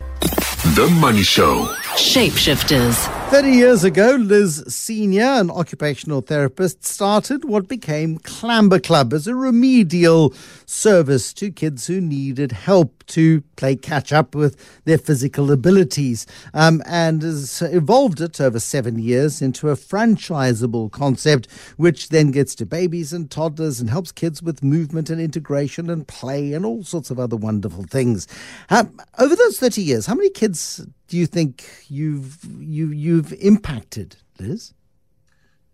The 0.75 0.87
Money 0.99 1.23
Show. 1.23 1.65
Shapeshifters. 1.95 3.24
30 3.29 3.51
years 3.51 3.83
ago, 3.83 4.15
Liz 4.19 4.63
Senior, 4.67 5.23
an 5.23 5.49
occupational 5.49 6.21
therapist, 6.21 6.85
started 6.85 7.43
what 7.43 7.67
became 7.67 8.17
Clamber 8.19 8.79
Club 8.79 9.13
as 9.13 9.27
a 9.27 9.35
remedial 9.35 10.33
service 10.65 11.33
to 11.33 11.51
kids 11.51 11.87
who 11.87 11.99
needed 11.99 12.51
help 12.51 13.03
to 13.07 13.41
play 13.55 13.75
catch 13.75 14.13
up 14.13 14.35
with 14.35 14.55
their 14.85 14.97
physical 14.97 15.51
abilities 15.51 16.25
um, 16.53 16.81
and 16.85 17.23
has 17.23 17.61
evolved 17.61 18.21
it 18.21 18.39
over 18.39 18.59
seven 18.59 18.99
years 18.99 19.41
into 19.41 19.69
a 19.69 19.75
franchisable 19.75 20.91
concept, 20.91 21.51
which 21.77 22.09
then 22.09 22.31
gets 22.31 22.55
to 22.55 22.65
babies 22.65 23.11
and 23.11 23.31
toddlers 23.31 23.81
and 23.81 23.89
helps 23.89 24.11
kids 24.11 24.41
with 24.41 24.63
movement 24.63 25.09
and 25.09 25.19
integration 25.19 25.89
and 25.89 26.07
play 26.07 26.53
and 26.53 26.65
all 26.65 26.83
sorts 26.83 27.09
of 27.09 27.19
other 27.19 27.35
wonderful 27.35 27.83
things. 27.83 28.27
Um, 28.69 28.99
over 29.17 29.35
those 29.35 29.59
30 29.59 29.81
years, 29.81 30.05
how 30.05 30.15
many 30.15 30.29
kids 30.29 30.85
do 31.07 31.17
you 31.17 31.25
think 31.25 31.65
you've 31.87 32.39
you 32.59 32.91
you've 32.91 33.33
impacted, 33.33 34.17
Liz? 34.39 34.73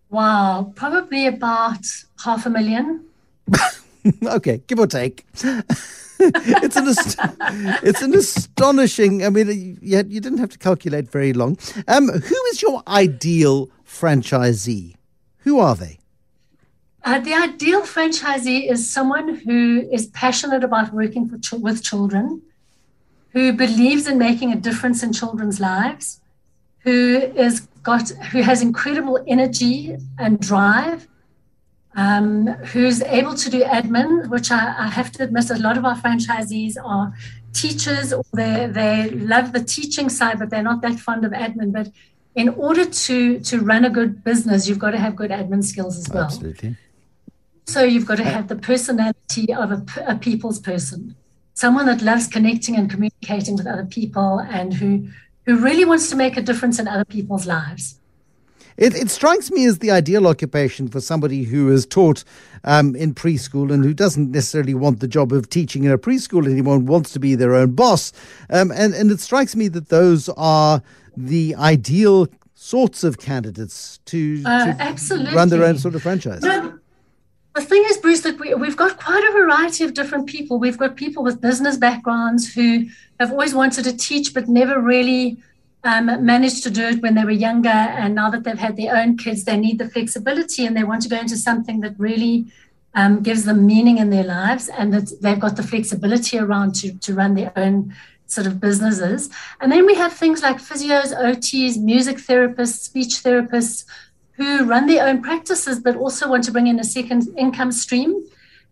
Wow, 0.10 0.74
probably 0.76 1.26
about 1.28 1.86
half 2.24 2.46
a 2.46 2.50
million. 2.50 3.06
okay, 4.24 4.62
give 4.68 4.80
or 4.80 4.88
take. 4.88 5.26
it's 6.22 6.76
an 6.76 6.88
ast- 6.88 7.20
it's 7.84 8.02
an 8.02 8.14
astonishing. 8.14 9.26
I 9.26 9.30
mean, 9.30 9.78
you, 9.82 10.04
you 10.08 10.20
didn't 10.20 10.40
have 10.40 10.50
to 10.50 10.58
calculate 10.58 11.10
very 11.10 11.34
long. 11.34 11.58
Um, 11.88 12.10
who 12.10 12.36
is 12.52 12.62
your 12.62 12.84
ideal 12.88 13.70
franchisee? 13.86 14.96
Who 15.40 15.60
are 15.60 15.76
they? 15.76 16.00
Uh, 17.04 17.20
the 17.20 17.34
ideal 17.34 17.82
franchisee 17.82 18.70
is 18.72 18.88
someone 18.88 19.36
who 19.36 19.88
is 19.92 20.08
passionate 20.08 20.64
about 20.64 20.94
working 20.94 21.28
for 21.28 21.40
ch- 21.40 21.54
with 21.54 21.82
children, 21.84 22.42
who 23.34 23.54
believes 23.54 24.08
in 24.08 24.18
making 24.18 24.52
a 24.52 24.56
difference 24.56 25.04
in 25.04 25.14
children's 25.14 25.60
lives, 25.60 26.22
who 26.80 27.18
is 27.36 27.68
got 27.84 28.10
who 28.32 28.42
has 28.42 28.62
incredible 28.62 29.24
energy 29.28 29.96
and 30.18 30.40
drive, 30.40 31.08
um, 31.96 32.48
who's 32.48 33.02
able 33.02 33.36
to 33.36 33.50
do 33.50 33.64
admin, 33.64 34.30
which 34.30 34.52
I, 34.52 34.76
I, 34.78 34.88
have 34.88 35.12
to 35.14 35.24
admit, 35.24 35.50
a 35.50 35.56
lot 35.56 35.78
of 35.78 35.86
our 35.86 35.96
franchisees 35.96 36.76
are 36.84 37.14
teachers, 37.54 38.14
or 38.14 38.24
they 38.34 38.68
they 38.68 39.10
love 39.10 39.52
the 39.52 39.64
teaching 39.64 40.10
side, 40.10 40.40
but 40.40 40.50
they're 40.50 40.64
not 40.64 40.82
that 40.82 41.00
fond 41.00 41.26
of 41.26 41.32
admin. 41.32 41.72
But 41.72 41.90
in 42.36 42.50
order 42.50 42.86
to 42.86 43.40
to 43.40 43.60
run 43.60 43.86
a 43.86 43.90
good 43.90 44.24
business, 44.24 44.68
you've 44.68 44.80
got 44.80 44.92
to 44.92 45.00
have 45.00 45.16
good 45.16 45.32
admin 45.32 45.64
skills 45.64 45.98
as 45.98 46.10
well. 46.10 46.26
Absolutely. 46.26 46.78
So 47.68 47.84
you've 47.84 48.06
got 48.06 48.18
to 48.18 48.24
have 48.24 48.48
the 48.48 48.56
personality 48.56 49.54
of 49.54 49.72
a, 49.72 49.86
a 50.08 50.16
people's 50.16 50.60
person, 50.60 51.16
someone 51.62 51.86
that 51.86 52.02
loves 52.02 52.28
connecting 52.28 52.76
and 52.76 52.90
communicating 52.90 53.56
with 53.56 53.68
other 53.68 53.86
people, 53.86 54.40
and 54.40 54.74
who 54.74 55.08
who 55.46 55.58
really 55.58 55.86
wants 55.86 56.10
to 56.10 56.16
make 56.16 56.36
a 56.36 56.42
difference 56.42 56.80
in 56.80 56.88
other 56.88 57.06
people's 57.06 57.46
lives. 57.46 58.00
It, 58.78 58.96
it, 58.96 59.10
strikes 59.10 59.52
me 59.52 59.66
as 59.66 59.80
the 59.80 59.92
ideal 59.92 60.28
occupation 60.28 60.88
for 60.88 61.02
somebody 61.02 61.44
who 61.44 61.70
is 61.72 61.86
taught 61.86 62.24
um, 62.64 62.96
in 62.96 63.14
preschool 63.14 63.72
and 63.72 63.84
who 63.84 63.94
doesn't 63.94 64.32
necessarily 64.32 64.74
want 64.74 65.02
the 65.02 65.08
job 65.08 65.32
of 65.34 65.50
teaching 65.50 65.84
in 65.84 65.92
a 65.92 65.98
preschool 65.98 66.50
anymore 66.50 66.76
and 66.76 66.88
wants 66.88 67.12
to 67.14 67.20
be 67.20 67.36
their 67.36 67.54
own 67.54 67.74
boss. 67.74 68.14
Um, 68.50 68.72
and, 68.72 68.94
and 68.94 69.12
it 69.12 69.20
strikes 69.20 69.56
me 69.56 69.68
that 69.70 69.90
those 69.90 70.30
are 70.30 70.82
the 71.18 71.54
ideal 71.56 72.28
sorts 72.56 73.04
of 73.04 73.18
candidates 73.20 74.00
to, 74.06 74.42
uh, 74.46 74.96
to 74.96 75.30
run 75.36 75.50
their 75.50 75.64
own 75.64 75.78
sort 75.78 75.96
of 75.96 76.02
franchise. 76.02 76.42
No, 76.42 76.80
the 77.54 77.62
thing 77.62 77.84
is, 77.88 77.98
Bruce, 77.98 78.22
that 78.22 78.40
we, 78.40 78.54
we've 78.54 78.78
got 78.78 79.00
quite 79.00 79.24
a 79.24 79.32
variety 79.32 79.84
of 79.84 79.94
different 79.94 80.28
people. 80.28 80.58
We've 80.58 80.78
got 80.78 80.96
people 80.96 81.24
with 81.24 81.42
business 81.42 81.78
backgrounds 81.78 82.54
who 82.54 82.86
have 83.20 83.32
always 83.32 83.54
wanted 83.54 83.84
to 83.84 83.98
teach 83.98 84.34
but 84.34 84.48
never 84.48 84.80
really 84.80 85.38
um, 85.84 86.26
managed 86.26 86.64
to 86.64 86.70
do 86.70 86.88
it 86.88 87.02
when 87.02 87.16
they 87.16 87.26
were 87.26 87.32
younger. 87.32 87.70
And 87.70 88.16
now 88.16 88.30
that 88.30 88.44
they've 88.44 88.58
had 88.58 88.78
their 88.78 88.96
own 88.96 89.18
kids, 89.18 89.44
they 89.44 89.58
need 89.58 89.80
the 89.80 89.90
flexibility 89.90 90.66
and 90.66 90.78
they 90.78 90.84
want 90.84 91.02
to 91.04 91.10
go 91.10 91.20
into 91.20 91.36
something 91.36 91.82
that 91.82 92.00
really 92.00 92.46
um, 92.94 93.22
gives 93.22 93.46
them 93.46 93.66
meaning 93.66 93.98
in 93.98 94.10
their 94.10 94.24
lives 94.24 94.70
and 94.70 94.94
that 94.94 95.12
they've 95.22 95.40
got 95.40 95.56
the 95.58 95.64
flexibility 95.64 96.38
around 96.38 96.76
to, 96.76 96.98
to 97.00 97.14
run 97.14 97.36
their 97.36 97.52
own 97.58 97.94
sort 98.28 98.48
of 98.48 98.62
businesses. 98.62 99.30
And 99.60 99.72
then 99.72 99.86
we 99.86 99.96
have 99.96 100.14
things 100.14 100.42
like 100.42 100.58
physios, 100.58 101.14
OTs, 101.14 101.78
music 101.78 102.18
therapists, 102.18 102.80
speech 102.80 103.22
therapists 103.24 103.86
who 104.34 104.66
run 104.66 104.88
their 104.88 105.08
own 105.08 105.22
practices 105.22 105.80
but 105.80 105.96
also 105.96 106.30
want 106.30 106.44
to 106.46 106.52
bring 106.52 106.68
in 106.68 106.80
a 106.80 106.84
second 106.84 107.28
income 107.38 107.72
stream. 107.72 108.24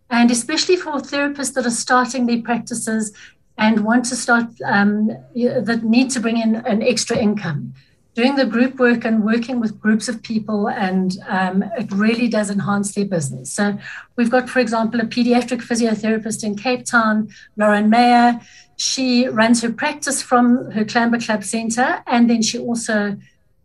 And 0.08 0.30
especially 0.30 0.76
for 0.76 0.94
therapists 0.94 1.54
that 1.54 1.66
are 1.66 1.70
starting 1.70 2.26
their 2.26 2.42
practices 2.42 3.12
and 3.60 3.84
want 3.84 4.06
to 4.06 4.16
start 4.16 4.46
um, 4.64 5.08
that 5.34 5.80
need 5.84 6.10
to 6.10 6.20
bring 6.20 6.38
in 6.38 6.56
an 6.56 6.82
extra 6.82 7.16
income. 7.16 7.74
Doing 8.14 8.34
the 8.34 8.46
group 8.46 8.78
work 8.78 9.04
and 9.04 9.24
working 9.24 9.60
with 9.60 9.80
groups 9.80 10.08
of 10.08 10.20
people, 10.22 10.68
and 10.68 11.16
um, 11.28 11.62
it 11.78 11.92
really 11.92 12.26
does 12.26 12.50
enhance 12.50 12.92
their 12.92 13.04
business. 13.04 13.52
So, 13.52 13.78
we've 14.16 14.30
got, 14.30 14.50
for 14.50 14.58
example, 14.58 15.00
a 15.00 15.04
pediatric 15.04 15.62
physiotherapist 15.62 16.42
in 16.42 16.56
Cape 16.56 16.84
Town, 16.84 17.28
Lauren 17.56 17.88
Mayer. 17.88 18.40
She 18.76 19.28
runs 19.28 19.62
her 19.62 19.72
practice 19.72 20.20
from 20.22 20.72
her 20.72 20.84
Clamber 20.84 21.20
Club 21.20 21.44
Centre, 21.44 22.02
and 22.08 22.28
then 22.28 22.42
she 22.42 22.58
also 22.58 23.16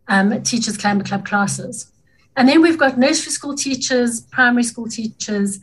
um, 0.08 0.42
teaches 0.42 0.76
Clamber 0.76 1.04
Club 1.04 1.24
classes. 1.24 1.90
And 2.36 2.48
then 2.48 2.60
we've 2.60 2.78
got 2.78 2.98
nursery 2.98 3.32
school 3.32 3.54
teachers, 3.54 4.20
primary 4.20 4.62
school 4.62 4.88
teachers, 4.88 5.60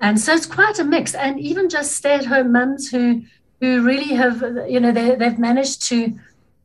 and 0.00 0.20
so 0.20 0.34
it's 0.34 0.46
quite 0.46 0.78
a 0.78 0.84
mix. 0.84 1.14
And 1.14 1.40
even 1.40 1.68
just 1.68 1.92
stay-at-home 1.92 2.52
mums 2.52 2.90
who 2.90 3.22
who 3.60 3.82
really 3.82 4.14
have, 4.14 4.42
you 4.68 4.80
know, 4.80 4.92
they, 4.92 5.14
they've 5.14 5.38
managed 5.38 5.82
to 5.88 6.18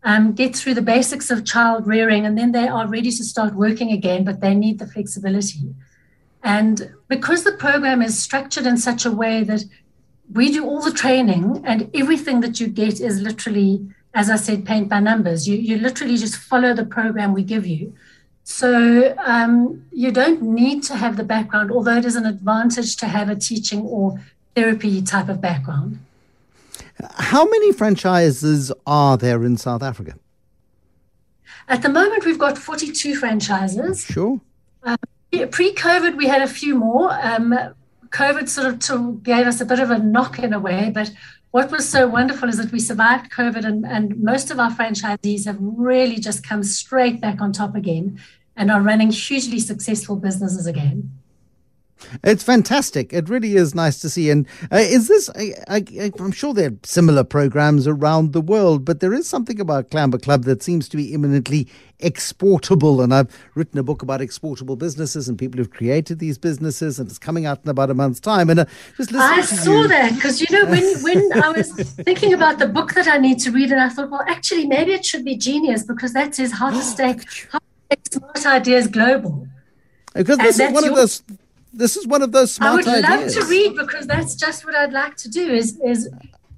um, 0.04 0.34
get 0.34 0.56
through 0.56 0.74
the 0.74 0.82
basics 0.82 1.30
of 1.30 1.46
child 1.46 1.88
rearing 1.88 2.26
and 2.26 2.38
then 2.38 2.52
they 2.52 2.68
are 2.68 2.88
ready 2.88 3.12
to 3.12 3.24
start 3.24 3.54
working 3.54 3.92
again, 3.92 4.24
but 4.24 4.42
they 4.42 4.54
need 4.54 4.80
the 4.80 4.88
flexibility. 4.88 5.74
And 6.44 6.94
because 7.08 7.44
the 7.44 7.54
program 7.54 8.02
is 8.02 8.22
structured 8.22 8.66
in 8.66 8.78
such 8.78 9.06
a 9.06 9.12
way 9.12 9.44
that 9.44 9.64
we 10.34 10.52
do 10.52 10.66
all 10.66 10.82
the 10.82 10.92
training 10.92 11.64
and 11.66 11.90
everything 11.94 12.42
that 12.42 12.60
you 12.60 12.68
get 12.68 13.00
is 13.00 13.22
literally, 13.22 13.88
as 14.14 14.30
I 14.30 14.36
said, 14.36 14.66
paint 14.66 14.90
by 14.90 15.00
numbers. 15.00 15.48
You, 15.48 15.56
you 15.58 15.78
literally 15.78 16.18
just 16.18 16.36
follow 16.36 16.74
the 16.74 16.86
program 16.86 17.34
we 17.34 17.44
give 17.44 17.66
you. 17.66 17.94
So 18.44 19.16
um, 19.20 19.86
you 19.92 20.12
don't 20.12 20.42
need 20.42 20.84
to 20.84 20.96
have 20.96 21.16
the 21.16 21.24
background, 21.24 21.72
although 21.72 21.98
it 21.98 22.06
is 22.06 22.16
an 22.16 22.26
advantage 22.26 22.98
to 22.98 23.08
have 23.08 23.30
a 23.30 23.36
teaching 23.36 23.82
or 23.82 24.20
therapy 24.56 25.02
type 25.02 25.30
of 25.30 25.40
background. 25.40 26.00
How 27.18 27.46
many 27.46 27.72
franchises 27.72 28.72
are 28.86 29.18
there 29.18 29.44
in 29.44 29.58
South 29.58 29.82
Africa? 29.82 30.16
At 31.68 31.82
the 31.82 31.90
moment, 31.90 32.26
we've 32.26 32.40
got 32.40 32.58
42 32.58 33.16
franchises. 33.16 34.04
Sure. 34.04 34.42
Um, 34.84 34.98
Pre 35.32 35.74
COVID, 35.74 36.18
we 36.18 36.28
had 36.28 36.42
a 36.42 36.48
few 36.48 36.76
more. 36.76 37.14
Um, 37.22 37.58
COVID 38.10 38.50
sort 38.50 38.68
of 38.68 38.80
to, 38.80 39.20
gave 39.24 39.48
us 39.48 39.62
a 39.62 39.66
bit 39.66 39.80
of 39.80 39.90
a 39.90 39.98
knock 39.98 40.40
in 40.40 40.52
a 40.52 40.60
way, 40.60 40.92
but 40.94 41.12
what 41.52 41.70
was 41.70 41.88
so 41.88 42.08
wonderful 42.08 42.50
is 42.50 42.58
that 42.58 42.72
we 42.72 42.80
survived 42.80 43.32
COVID, 43.32 43.66
and, 43.66 43.86
and 43.86 44.18
most 44.22 44.52
of 44.52 44.60
our 44.60 44.72
franchisees 44.72 45.46
have 45.46 45.58
really 45.60 46.18
just 46.18 46.48
come 46.48 46.64
straight 46.64 47.22
back 47.22 47.42
on 47.42 47.52
top 47.52 47.76
again 47.76 48.20
and 48.56 48.72
are 48.72 48.82
running 48.82 49.12
hugely 49.12 49.60
successful 49.60 50.16
businesses 50.16 50.66
again. 50.66 51.12
It's 52.24 52.44
fantastic. 52.44 53.14
It 53.14 53.30
really 53.30 53.56
is 53.56 53.74
nice 53.74 54.00
to 54.02 54.10
see. 54.10 54.30
And 54.30 54.48
uh, 54.72 54.78
is 54.78 55.08
this, 55.08 55.30
I, 55.38 55.84
am 56.20 56.32
sure 56.32 56.54
there 56.54 56.70
are 56.70 56.78
similar 56.84 57.24
programs 57.24 57.88
around 57.88 58.34
the 58.34 58.42
world, 58.42 58.86
but 58.86 59.00
there 59.00 59.14
is 59.14 59.28
something 59.28 59.60
about 59.60 59.90
Clamber 59.92 60.18
Club 60.18 60.44
that 60.44 60.62
seems 60.62 60.90
to 60.90 60.98
be 60.98 61.14
imminently 61.14 61.68
exportable. 62.00 63.02
And 63.02 63.14
I've 63.14 63.36
written 63.56 63.80
a 63.80 63.84
book 63.84 64.02
about 64.02 64.22
exportable 64.22 64.76
businesses 64.76 65.30
and 65.30 65.38
people 65.38 65.58
who've 65.58 65.72
created 65.72 66.20
these 66.20 66.38
businesses, 66.38 67.00
and 67.00 67.10
it's 67.10 67.20
coming 67.20 67.46
out 67.46 67.60
in 67.64 67.70
about 67.70 67.90
a 67.90 67.94
month's 67.94 68.20
time. 68.20 68.50
And 68.50 68.62
uh, 68.62 68.66
just 68.98 69.14
I 69.14 69.42
saw 69.42 69.84
you, 69.84 69.88
that 69.88 70.16
because, 70.16 70.42
you 70.42 70.48
know, 70.52 70.70
when, 70.70 71.02
when 71.02 71.44
I 71.44 71.50
was 71.50 71.72
thinking 71.94 72.34
about 72.34 72.60
the 72.60 72.68
book 72.68 72.94
that 72.94 73.08
I 73.08 73.18
need 73.18 73.40
to 73.40 73.52
read, 73.52 73.72
and 73.72 73.80
I 73.80 73.90
thought, 73.90 74.10
well, 74.10 74.24
actually, 74.28 74.68
maybe 74.68 74.94
it 74.94 75.06
should 75.06 75.26
be 75.26 75.38
Genius 75.38 75.84
because 75.84 76.14
that 76.14 76.40
is 76.40 76.52
how 76.52 76.72
to 76.72 76.82
stay, 76.82 77.18
how 77.52 77.60
to 77.60 77.66
make 77.90 78.08
smart 78.12 78.46
ideas 78.46 78.88
global. 78.88 79.48
Because 80.14 80.40
this 80.40 80.60
is 80.60 80.74
one 80.74 80.86
of 80.86 80.96
those 80.96 81.24
this 81.74 81.96
is 81.98 82.08
one 82.08 82.22
of 82.22 82.32
those 82.32 82.54
smart 82.54 82.86
ideas. 82.88 82.88
I 82.88 82.96
would 82.96 83.06
ideas. 83.06 83.36
love 83.36 83.46
to 83.46 83.50
read 83.50 83.76
because 83.76 84.08
that's 84.08 84.36
just 84.36 84.66
what 84.66 84.76
I'd 84.76 84.94
like 84.94 85.16
to 85.18 85.30
do. 85.30 85.50
Is 85.52 85.80
is 85.84 86.10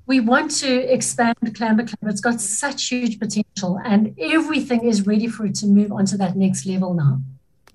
we 0.06 0.20
want 0.20 0.52
to 0.58 0.94
expand 0.94 1.38
Clamber 1.56 1.84
Club. 1.84 2.12
It's 2.12 2.22
got 2.22 2.42
such 2.42 2.90
huge 2.90 3.20
potential, 3.20 3.80
and 3.86 4.16
everything 4.20 4.86
is 4.86 5.06
ready 5.06 5.28
for 5.28 5.46
it 5.46 5.56
to 5.56 5.68
move 5.68 5.92
on 5.92 6.06
to 6.08 6.18
that 6.18 6.36
next 6.36 6.66
level 6.66 6.94
now. 6.94 7.22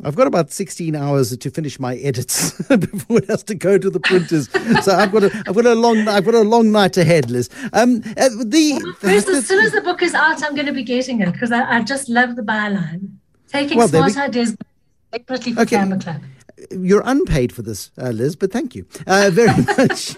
I've 0.05 0.15
got 0.15 0.29
about 0.29 0.53
16 0.53 0.95
hours 0.95 1.37
to 1.37 1.51
finish 1.51 1.81
my 1.81 1.97
edits 1.97 2.53
before 2.69 3.19
it 3.19 3.27
has 3.29 3.43
to 3.45 3.57
go 3.57 3.79
to 3.79 3.91
the 3.91 3.99
printers. 3.99 4.49
so 4.85 4.95
I've 4.95 5.11
got 5.11 5.25
a, 5.25 5.43
I've 5.49 5.57
got 5.57 5.67
a 5.67 5.75
long, 5.75 6.07
I've 6.07 6.25
got 6.25 6.35
a 6.35 6.43
long 6.43 6.71
night 6.71 6.97
ahead, 6.97 7.31
Liz. 7.33 7.51
Um, 7.73 8.03
uh, 8.17 8.29
the, 8.45 8.81
well, 8.81 8.93
first, 8.93 9.29
as 9.29 9.49
soon 9.49 9.65
as 9.65 9.73
the 9.73 9.81
book 9.81 10.03
is 10.03 10.15
out, 10.15 10.45
I'm 10.45 10.55
going 10.55 10.67
to 10.67 10.73
be 10.73 10.85
getting 10.85 11.21
it 11.21 11.33
because 11.33 11.51
I, 11.51 11.79
I, 11.79 11.83
just 11.83 12.09
love 12.09 12.37
the 12.37 12.43
byline. 12.43 13.17
Taking 13.49 13.77
well, 13.77 13.89
smart 13.89 14.17
ideas, 14.17 14.57
definitely 15.11 15.55
for 15.55 15.63
okay. 15.63 15.77
Clamber 15.77 15.99
Club 15.99 16.23
you're 16.71 17.03
unpaid 17.05 17.53
for 17.53 17.63
this, 17.63 17.91
uh, 17.99 18.11
Liz, 18.11 18.37
but 18.37 18.53
thank 18.53 18.75
you 18.75 18.87
uh, 19.07 19.31
very 19.33 19.63
much. 19.79 20.17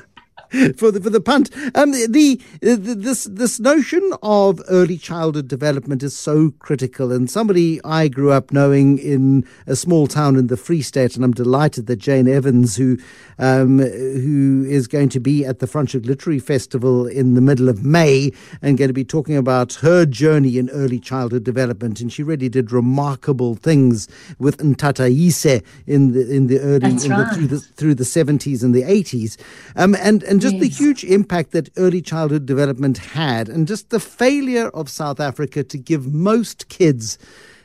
for 0.76 0.90
the 0.90 1.00
for 1.00 1.10
the 1.10 1.20
punt. 1.20 1.50
Um, 1.74 1.92
the, 1.92 2.40
the 2.60 2.76
this 2.76 3.24
this 3.24 3.60
notion 3.60 4.12
of 4.22 4.60
early 4.68 4.98
childhood 4.98 5.48
development 5.48 6.02
is 6.02 6.16
so 6.16 6.52
critical, 6.58 7.12
and 7.12 7.30
somebody 7.30 7.80
I 7.84 8.08
grew 8.08 8.32
up 8.32 8.52
knowing 8.52 8.98
in 8.98 9.46
a 9.66 9.76
small 9.76 10.06
town 10.06 10.36
in 10.36 10.48
the 10.48 10.56
Free 10.56 10.82
State, 10.82 11.14
and 11.14 11.24
I'm 11.24 11.32
delighted 11.32 11.86
that 11.86 11.96
Jane 11.96 12.26
Evans, 12.26 12.76
who 12.76 12.98
um, 13.38 13.78
who 13.78 14.64
is 14.68 14.88
going 14.88 15.08
to 15.10 15.20
be 15.20 15.44
at 15.44 15.60
the 15.60 15.66
Franschhoek 15.66 16.04
Literary 16.04 16.40
Festival 16.40 17.06
in 17.06 17.34
the 17.34 17.40
middle 17.40 17.68
of 17.68 17.84
May, 17.84 18.32
and 18.60 18.76
going 18.76 18.88
to 18.88 18.94
be 18.94 19.04
talking 19.04 19.36
about 19.36 19.74
her 19.74 20.04
journey 20.04 20.58
in 20.58 20.68
early 20.70 20.98
childhood 20.98 21.44
development, 21.44 22.00
and 22.00 22.12
she 22.12 22.22
really 22.24 22.48
did 22.48 22.72
remarkable 22.72 23.54
things 23.54 24.08
with 24.38 24.58
Ntataise 24.58 25.62
in 25.86 26.12
the 26.12 26.28
in 26.28 26.48
the 26.48 26.58
early 26.58 26.90
in 26.90 26.96
the, 26.96 27.30
through 27.34 27.46
the 27.46 27.60
through 27.60 27.94
the 27.94 28.04
70s 28.04 28.64
and 28.64 28.74
the 28.74 28.82
80s. 28.82 29.36
Um, 29.76 29.94
and, 29.94 30.22
and 30.24 30.39
just 30.40 30.58
the 30.58 30.68
huge 30.68 31.04
impact 31.04 31.52
that 31.52 31.70
early 31.76 32.02
childhood 32.02 32.46
development 32.46 32.98
had, 32.98 33.48
and 33.48 33.66
just 33.68 33.90
the 33.90 34.00
failure 34.00 34.68
of 34.68 34.88
South 34.88 35.20
Africa 35.20 35.62
to 35.64 35.78
give 35.78 36.12
most 36.12 36.68
kids 36.68 37.18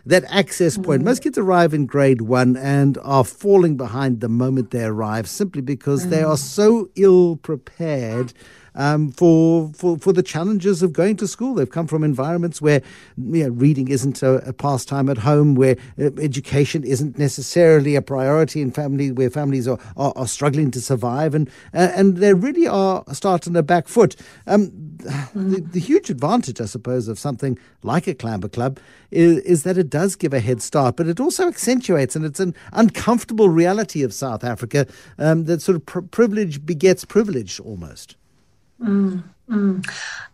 that 0.06 0.24
access 0.30 0.78
point. 0.78 1.04
Most 1.04 1.24
kids 1.24 1.38
arrive 1.38 1.74
in 1.74 1.86
grade 1.86 2.22
one 2.22 2.56
and 2.56 2.98
are 3.04 3.24
falling 3.24 3.76
behind 3.76 4.22
the 4.22 4.30
moment 4.30 4.72
they 4.72 4.84
arrive 4.84 5.28
simply 5.28 5.62
because 5.62 6.10
they 6.10 6.22
are 6.22 6.38
so 6.38 6.90
ill 6.96 7.38
prepared. 7.38 8.34
Um, 8.78 9.12
for, 9.12 9.72
for 9.74 9.98
for 9.98 10.12
the 10.12 10.22
challenges 10.22 10.84
of 10.84 10.92
going 10.92 11.16
to 11.18 11.28
school, 11.28 11.56
they've 11.56 11.70
come 11.70 11.88
from 11.88 12.04
environments 12.04 12.62
where 12.62 12.82
you 13.18 13.46
know, 13.46 13.50
reading 13.50 13.88
isn't 13.88 14.22
a, 14.22 14.50
a 14.50 14.52
pastime 14.52 15.10
at 15.10 15.20
home, 15.20 15.56
where 15.56 15.78
uh, 15.98 16.10
education 16.20 16.84
isn't 16.84 17.18
necessarily 17.18 17.96
a 17.96 18.02
priority 18.02 18.62
in 18.62 18.72
family, 18.72 19.14
where 19.14 19.30
families 19.30 19.66
are, 19.66 19.80
are, 19.96 20.12
are 20.18 20.28
struggling 20.28 20.72
to 20.72 20.82
survive, 20.82 21.34
and 21.34 21.50
uh, 21.74 21.92
and 21.96 22.18
they 22.18 22.34
really 22.34 22.68
are 22.68 23.06
starting 23.14 23.56
a 23.56 23.64
back 23.64 23.88
foot. 23.88 24.18
Um, 24.46 24.72
the, 25.34 25.66
the 25.72 25.80
huge 25.80 26.10
advantage, 26.10 26.60
I 26.60 26.66
suppose, 26.66 27.08
of 27.08 27.18
something 27.18 27.58
like 27.82 28.08
a 28.08 28.14
Clamber 28.14 28.50
Club 28.50 28.78
is, 29.12 29.38
is 29.40 29.64
that 29.64 29.78
it 29.78 29.90
does 29.96 30.18
give 30.18 30.34
a 30.34 30.42
head 30.42 30.62
start, 30.62 30.98
but 30.98 31.08
it 31.08 31.22
also 31.22 31.48
accentuates, 31.48 32.18
and 32.18 32.26
it's 32.26 32.42
an 32.42 32.54
uncomfortable 32.74 33.48
reality 33.48 34.04
of 34.04 34.14
South 34.14 34.44
Africa 34.44 34.86
um, 35.18 35.46
that 35.46 35.62
sort 35.62 35.78
of 35.78 35.86
pr- 35.86 36.02
privilege 36.18 36.66
begets 36.66 37.06
privilege 37.06 37.62
almost. 37.62 38.18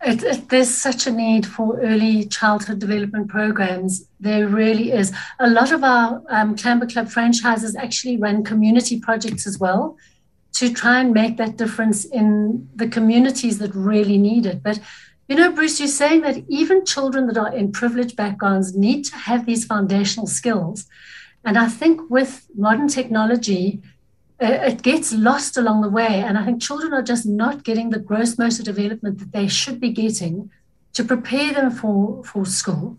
It, 0.04 0.24
it, 0.24 0.48
there's 0.48 0.74
such 0.88 1.06
a 1.06 1.12
need 1.12 1.46
for 1.46 1.78
early 1.80 2.24
childhood 2.26 2.80
development 2.80 3.28
programs. 3.28 4.04
There 4.18 4.48
really 4.48 4.90
is. 4.90 5.12
A 5.38 5.48
lot 5.48 5.70
of 5.70 5.84
our 5.84 6.20
um, 6.28 6.56
Clamber 6.56 6.86
Club 6.92 7.08
franchises 7.08 7.76
actually 7.76 8.16
run 8.16 8.42
community 8.42 8.98
projects 8.98 9.46
as 9.46 9.60
well 9.60 9.96
to 10.54 10.72
try 10.72 10.98
and 11.02 11.14
make 11.14 11.36
that 11.36 11.56
difference 11.56 12.04
in 12.04 12.68
the 12.74 12.88
communities 12.88 13.58
that 13.58 13.72
really 13.76 14.18
need 14.18 14.44
it. 14.44 14.60
But 14.60 14.80
you 15.32 15.38
know, 15.38 15.50
Bruce, 15.50 15.80
you're 15.80 15.88
saying 15.88 16.20
that 16.20 16.44
even 16.48 16.84
children 16.84 17.26
that 17.26 17.38
are 17.38 17.54
in 17.54 17.72
privileged 17.72 18.16
backgrounds 18.16 18.76
need 18.76 19.02
to 19.06 19.16
have 19.16 19.46
these 19.46 19.64
foundational 19.64 20.26
skills. 20.26 20.84
And 21.42 21.56
I 21.56 21.68
think 21.68 22.10
with 22.10 22.46
modern 22.54 22.86
technology, 22.86 23.80
uh, 24.42 24.58
it 24.70 24.82
gets 24.82 25.10
lost 25.10 25.56
along 25.56 25.80
the 25.80 25.88
way. 25.88 26.20
And 26.20 26.36
I 26.36 26.44
think 26.44 26.60
children 26.60 26.92
are 26.92 27.00
just 27.00 27.24
not 27.24 27.64
getting 27.64 27.88
the 27.88 27.98
gross 27.98 28.36
motor 28.36 28.62
development 28.62 29.20
that 29.20 29.32
they 29.32 29.48
should 29.48 29.80
be 29.80 29.88
getting 29.88 30.50
to 30.92 31.02
prepare 31.02 31.54
them 31.54 31.70
for, 31.70 32.22
for 32.24 32.44
school. 32.44 32.98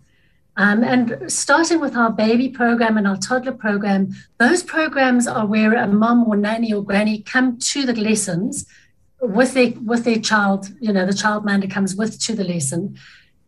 Um, 0.58 0.84
and 0.84 1.32
starting 1.32 1.80
with 1.80 1.96
our 1.96 2.12
baby 2.12 2.50
program 2.50 2.98
and 2.98 3.08
our 3.08 3.18
toddler 3.18 3.52
program, 3.52 4.12
those 4.40 4.64
programs 4.64 5.28
are 5.28 5.46
where 5.46 5.76
a 5.76 5.86
mum 5.86 6.24
or 6.28 6.36
nanny 6.36 6.74
or 6.74 6.84
granny 6.84 7.22
come 7.22 7.60
to 7.60 7.86
the 7.86 7.94
lessons 7.94 8.66
with 9.28 9.54
their 9.54 9.72
with 9.84 10.04
their 10.04 10.20
child. 10.20 10.70
You 10.80 10.94
know, 10.94 11.06
the 11.06 11.14
childminder 11.14 11.70
comes 11.70 11.96
with 11.96 12.20
to 12.22 12.36
the 12.36 12.44
lesson, 12.44 12.98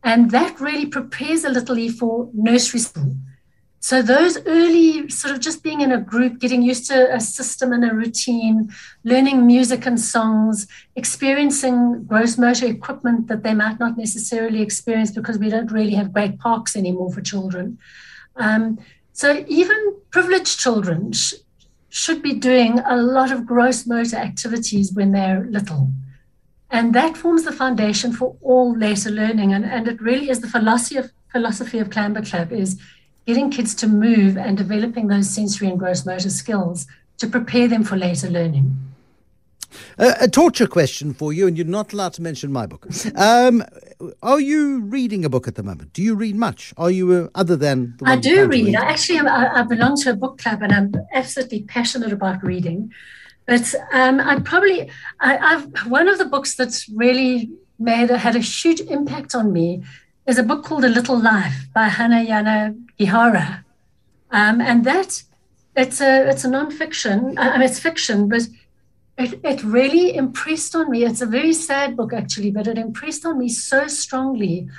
and 0.04 0.32
that 0.32 0.60
really 0.60 0.86
prepares 0.86 1.44
a 1.44 1.50
little 1.50 1.78
E 1.78 1.90
for 1.90 2.30
nursery 2.34 2.80
school. 2.80 3.16
So 3.80 4.02
those 4.02 4.44
early 4.48 5.08
sort 5.10 5.36
of 5.36 5.40
just 5.42 5.62
being 5.62 5.82
in 5.82 5.92
a 5.92 6.02
group, 6.02 6.40
getting 6.40 6.64
used 6.64 6.88
to 6.88 7.14
a 7.14 7.20
system 7.20 7.72
and 7.72 7.86
a 7.86 7.94
routine, 7.94 8.74
learning 9.04 9.46
music 9.46 9.86
and 9.86 10.02
songs, 10.02 10.66
experiencing 10.96 12.04
gross 12.06 12.36
motor 12.36 12.66
equipment 12.66 13.28
that 13.28 13.44
they 13.44 13.54
might 13.54 13.80
not 13.80 13.96
necessarily 13.96 14.64
experience 14.64 15.12
because 15.12 15.38
we 15.38 15.52
don't 15.52 15.72
really 15.72 15.94
have 15.94 16.12
great 16.12 16.40
parks 16.40 16.76
anymore 16.76 17.14
for 17.14 17.22
children. 17.22 17.78
Um, 18.38 18.80
so 19.14 19.46
even 19.48 19.78
privileged 20.10 20.60
children 20.60 21.14
should 21.96 22.22
be 22.22 22.34
doing 22.34 22.78
a 22.80 22.98
lot 22.98 23.32
of 23.32 23.46
gross 23.46 23.88
motor 23.88 24.18
activities 24.18 24.92
when 24.92 25.14
they're 25.14 25.46
little. 25.50 25.94
And 26.70 26.94
that 26.94 27.16
forms 27.16 27.46
the 27.46 27.54
foundation 27.54 28.12
for 28.12 28.36
all 28.42 28.78
later 28.78 29.10
learning. 29.10 29.54
And, 29.54 29.64
and 29.64 29.88
it 29.88 30.02
really 30.02 30.30
is 30.30 30.42
the 30.42 30.50
philosophy 30.50 30.98
of, 30.98 31.14
philosophy 31.32 31.80
of 31.80 31.90
Clamber 31.90 32.22
Club 32.22 32.52
is 32.52 32.78
getting 33.26 33.50
kids 33.50 33.74
to 33.76 33.88
move 33.88 34.36
and 34.36 34.58
developing 34.58 35.08
those 35.08 35.30
sensory 35.30 35.70
and 35.70 35.80
gross 35.80 36.06
motor 36.06 36.30
skills 36.30 36.86
to 37.20 37.28
prepare 37.28 37.70
them 37.70 37.86
for 37.86 37.96
later 37.96 38.30
learning. 38.30 38.76
Uh, 39.98 40.14
a 40.20 40.28
torture 40.28 40.68
question 40.68 41.14
for 41.14 41.34
you, 41.34 41.48
and 41.48 41.58
you're 41.58 41.66
not 41.66 41.94
allowed 41.94 42.14
to 42.14 42.22
mention 42.22 42.52
my 42.52 42.66
book. 42.66 42.88
Um, 43.16 43.64
are 44.22 44.40
you 44.40 44.82
reading 44.82 45.26
a 45.26 45.30
book 45.30 45.48
at 45.48 45.56
the 45.56 45.64
moment? 45.64 45.94
Do 45.94 46.02
you 46.02 46.16
read 46.16 46.36
much? 46.36 46.74
Are 46.78 46.92
you, 46.92 47.12
uh, 47.12 47.28
other 47.36 47.56
than 47.56 47.98
I 48.04 48.18
do 48.18 48.36
to 48.36 48.48
read. 48.48 48.76
I 48.76 48.86
actually 48.86 49.20
am, 49.20 49.28
I, 49.28 49.60
I 49.60 49.64
belong 49.64 49.96
to 50.02 50.12
a 50.12 50.16
book 50.16 50.38
club 50.38 50.62
and 50.62 50.72
I'm 50.72 50.94
absolutely 51.14 51.64
passionate 51.64 52.12
about 52.12 52.44
reading. 52.44 52.92
But 53.46 53.74
um, 53.94 54.20
I 54.20 54.40
probably, 54.40 54.90
I, 55.20 55.38
I've 55.38 55.88
one 55.88 56.08
of 56.08 56.18
the 56.18 56.26
books 56.26 56.56
that's 56.56 56.90
really 56.90 57.52
made 57.78 58.10
a, 58.10 58.18
had 58.18 58.36
a 58.36 58.40
huge 58.40 58.82
impact 58.82 59.36
on 59.36 59.54
me 59.54 59.84
is 60.26 60.38
a 60.38 60.44
book 60.44 60.64
called 60.64 60.84
A 60.84 60.90
Little 60.90 61.20
Life 61.20 61.68
by 61.74 61.88
Hannah 61.88 62.26
Yana 62.26 62.76
Gihara. 62.98 63.64
Um, 64.32 64.60
and 64.60 64.84
that 64.86 65.24
it's 65.76 66.02
a 66.02 66.28
it's 66.30 66.44
a 66.44 66.50
nonfiction. 66.50 67.36
I 67.38 67.58
mean, 67.58 67.70
it's 67.70 67.80
fiction, 67.80 68.28
but 68.28 68.44
it, 69.18 69.40
it 69.44 69.64
really 69.64 70.16
impressed 70.16 70.76
on 70.76 70.92
me. 70.92 71.06
It's 71.06 71.22
a 71.22 71.26
very 71.26 71.54
sad 71.54 71.96
book, 71.96 72.14
actually, 72.14 72.52
but 72.52 72.68
it 72.68 72.78
impressed 72.78 73.26
on 73.26 73.40
me 73.40 73.50
so 73.50 73.88
strongly 73.88 74.70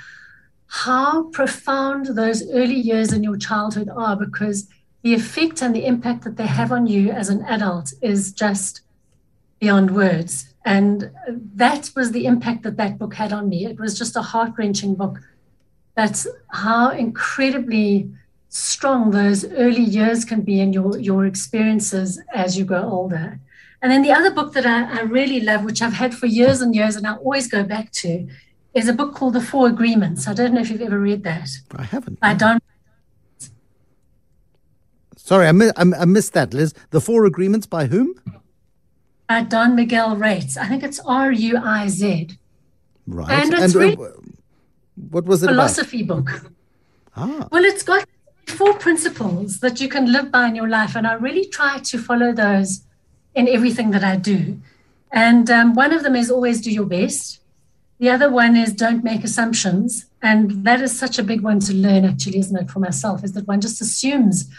how 0.67 1.23
profound 1.29 2.07
those 2.07 2.47
early 2.51 2.75
years 2.75 3.13
in 3.13 3.23
your 3.23 3.37
childhood 3.37 3.89
are 3.89 4.15
because 4.15 4.67
the 5.01 5.13
effect 5.13 5.61
and 5.61 5.75
the 5.75 5.85
impact 5.85 6.23
that 6.23 6.35
they 6.35 6.45
have 6.45 6.71
on 6.71 6.87
you 6.87 7.09
as 7.09 7.29
an 7.29 7.43
adult 7.45 7.93
is 8.01 8.31
just 8.33 8.81
beyond 9.59 9.95
words. 9.95 10.53
And 10.65 11.11
that 11.55 11.91
was 11.95 12.11
the 12.11 12.25
impact 12.25 12.63
that 12.63 12.77
that 12.77 12.99
book 12.99 13.13
had 13.13 13.31
on 13.31 13.47
me. 13.47 13.65
It 13.65 13.79
was 13.79 13.97
just 13.97 14.17
a 14.17 14.21
heart 14.21 14.53
wrenching 14.57 14.95
book. 14.95 15.19
That's 15.95 16.27
how 16.49 16.89
incredibly 16.91 18.11
strong 18.49 19.11
those 19.11 19.45
early 19.51 19.83
years 19.83 20.25
can 20.25 20.41
be 20.41 20.59
in 20.59 20.73
your, 20.73 20.97
your 20.99 21.25
experiences 21.25 22.21
as 22.33 22.57
you 22.57 22.65
grow 22.65 22.83
older. 22.83 23.39
And 23.87 23.93
then 23.93 24.01
the 24.01 24.11
other 24.11 24.31
book 24.31 24.51
that 24.51 24.65
I, 24.65 24.99
I 24.99 25.01
really 25.03 25.39
love, 25.39 25.63
which 25.63 25.81
I've 25.81 25.93
had 25.93 26.13
for 26.13 26.25
years 26.25 26.59
and 26.59 26.75
years 26.75 26.97
and 26.97 27.07
I 27.07 27.13
always 27.15 27.47
go 27.47 27.63
back 27.63 27.89
to, 27.93 28.27
is 28.73 28.89
a 28.89 28.91
book 28.91 29.15
called 29.15 29.31
The 29.33 29.39
Four 29.39 29.67
Agreements. 29.69 30.27
I 30.27 30.33
don't 30.33 30.53
know 30.53 30.59
if 30.59 30.69
you've 30.69 30.81
ever 30.81 30.99
read 30.99 31.23
that 31.23 31.47
I 31.73 31.83
haven't. 31.83 32.19
by 32.19 32.33
Don. 32.33 32.59
Sorry, 35.15 35.47
I, 35.47 35.53
mi- 35.53 35.71
I, 35.77 35.83
I 36.01 36.03
missed 36.03 36.33
that, 36.33 36.53
Liz. 36.53 36.73
The 36.89 36.99
Four 36.99 37.23
Agreements 37.25 37.65
by 37.65 37.85
whom? 37.85 38.13
by 39.29 39.43
Don 39.43 39.73
Miguel 39.73 40.17
Rates. 40.17 40.57
I 40.57 40.67
think 40.67 40.83
it's 40.83 40.99
R 41.05 41.31
U 41.31 41.57
I 41.57 41.87
Z. 41.87 42.29
Right. 43.07 43.31
And 43.31 43.53
it's 43.53 43.73
uh, 43.73 43.79
really- 43.79 43.95
what 45.11 45.23
was 45.23 45.43
it 45.43 45.47
Philosophy 45.47 46.03
book. 46.03 46.29
Ah, 47.15 47.47
Well, 47.53 47.63
it's 47.63 47.83
got 47.83 48.05
four 48.47 48.73
principles 48.73 49.61
that 49.61 49.79
you 49.79 49.87
can 49.87 50.11
live 50.11 50.29
by 50.29 50.47
in 50.49 50.55
your 50.55 50.67
life, 50.67 50.97
and 50.97 51.07
I 51.07 51.13
really 51.13 51.45
try 51.45 51.79
to 51.79 51.97
follow 51.97 52.33
those 52.33 52.81
in 53.37 53.47
everything 53.47 53.91
that 53.91 54.03
I 54.03 54.15
do. 54.15 54.59
And 55.11 55.49
um, 55.49 55.75
one 55.75 55.93
of 55.93 56.01
them 56.03 56.15
is 56.15 56.29
always 56.31 56.59
do 56.59 56.71
your 56.71 56.89
best. 56.99 57.39
The 57.99 58.09
other 58.09 58.29
one 58.29 58.57
is 58.63 58.73
don't 58.73 59.03
make 59.03 59.23
assumptions, 59.23 60.05
and 60.21 60.65
that 60.67 60.81
is 60.81 60.97
such 61.03 61.17
a 61.19 61.23
big 61.31 61.41
one 61.41 61.59
to 61.61 61.73
learn, 61.73 62.03
actually, 62.03 62.39
isn't 62.39 62.57
it, 62.61 62.69
for 62.69 62.79
myself? 62.79 63.23
Is 63.23 63.33
that 63.33 63.47
one 63.47 63.61
just 63.61 63.79
assumes 63.79 64.49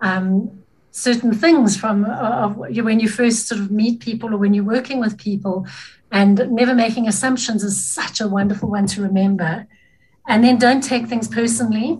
um, 0.00 0.62
certain 0.92 1.32
things 1.34 1.76
from 1.76 2.04
uh, 2.04 2.48
when 2.88 3.00
you 3.00 3.08
first 3.08 3.48
sort 3.48 3.60
of 3.60 3.70
meet 3.70 4.00
people 4.00 4.32
or 4.32 4.38
when 4.38 4.54
you're 4.54 4.72
working 4.76 4.98
with 5.00 5.18
people, 5.18 5.66
and 6.12 6.34
never 6.50 6.74
making 6.74 7.08
assumptions 7.08 7.64
is 7.64 7.82
such 7.82 8.20
a 8.20 8.28
wonderful 8.28 8.68
one 8.70 8.86
to 8.86 9.02
remember. 9.02 9.66
And 10.28 10.44
then 10.44 10.58
don't 10.58 10.82
take 10.82 11.06
things 11.06 11.28
personally. 11.28 11.98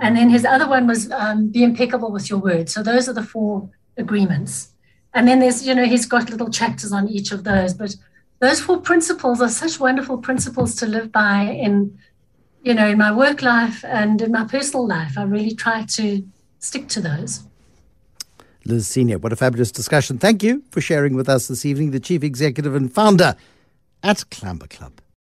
And 0.00 0.16
then 0.16 0.30
his 0.30 0.44
other 0.44 0.68
one 0.68 0.86
was 0.86 1.10
um, 1.10 1.48
be 1.48 1.62
impeccable 1.62 2.10
with 2.10 2.30
your 2.30 2.38
word. 2.38 2.68
So 2.68 2.82
those 2.82 3.08
are 3.08 3.12
the 3.12 3.22
four 3.22 3.68
agreements. 3.96 4.72
And 5.16 5.26
then 5.26 5.38
there's, 5.40 5.66
you 5.66 5.74
know, 5.74 5.86
he's 5.86 6.04
got 6.04 6.28
little 6.28 6.50
chapters 6.50 6.92
on 6.92 7.08
each 7.08 7.32
of 7.32 7.42
those. 7.42 7.72
But 7.72 7.96
those 8.38 8.60
four 8.60 8.82
principles 8.82 9.40
are 9.40 9.48
such 9.48 9.80
wonderful 9.80 10.18
principles 10.18 10.74
to 10.76 10.86
live 10.86 11.10
by 11.10 11.40
in, 11.44 11.98
you 12.62 12.74
know, 12.74 12.86
in 12.86 12.98
my 12.98 13.10
work 13.10 13.40
life 13.40 13.82
and 13.86 14.20
in 14.20 14.30
my 14.30 14.44
personal 14.44 14.86
life. 14.86 15.16
I 15.16 15.22
really 15.22 15.54
try 15.54 15.86
to 15.86 16.22
stick 16.58 16.88
to 16.88 17.00
those. 17.00 17.44
Liz 18.66 18.86
Senior. 18.86 19.16
What 19.16 19.32
a 19.32 19.36
fabulous 19.36 19.72
discussion. 19.72 20.18
Thank 20.18 20.42
you 20.42 20.62
for 20.70 20.82
sharing 20.82 21.16
with 21.16 21.30
us 21.30 21.48
this 21.48 21.64
evening, 21.64 21.92
the 21.92 22.00
Chief 22.00 22.22
Executive 22.22 22.74
and 22.74 22.92
Founder 22.92 23.36
at 24.02 24.28
Clamber 24.30 24.66
Club. 24.66 25.00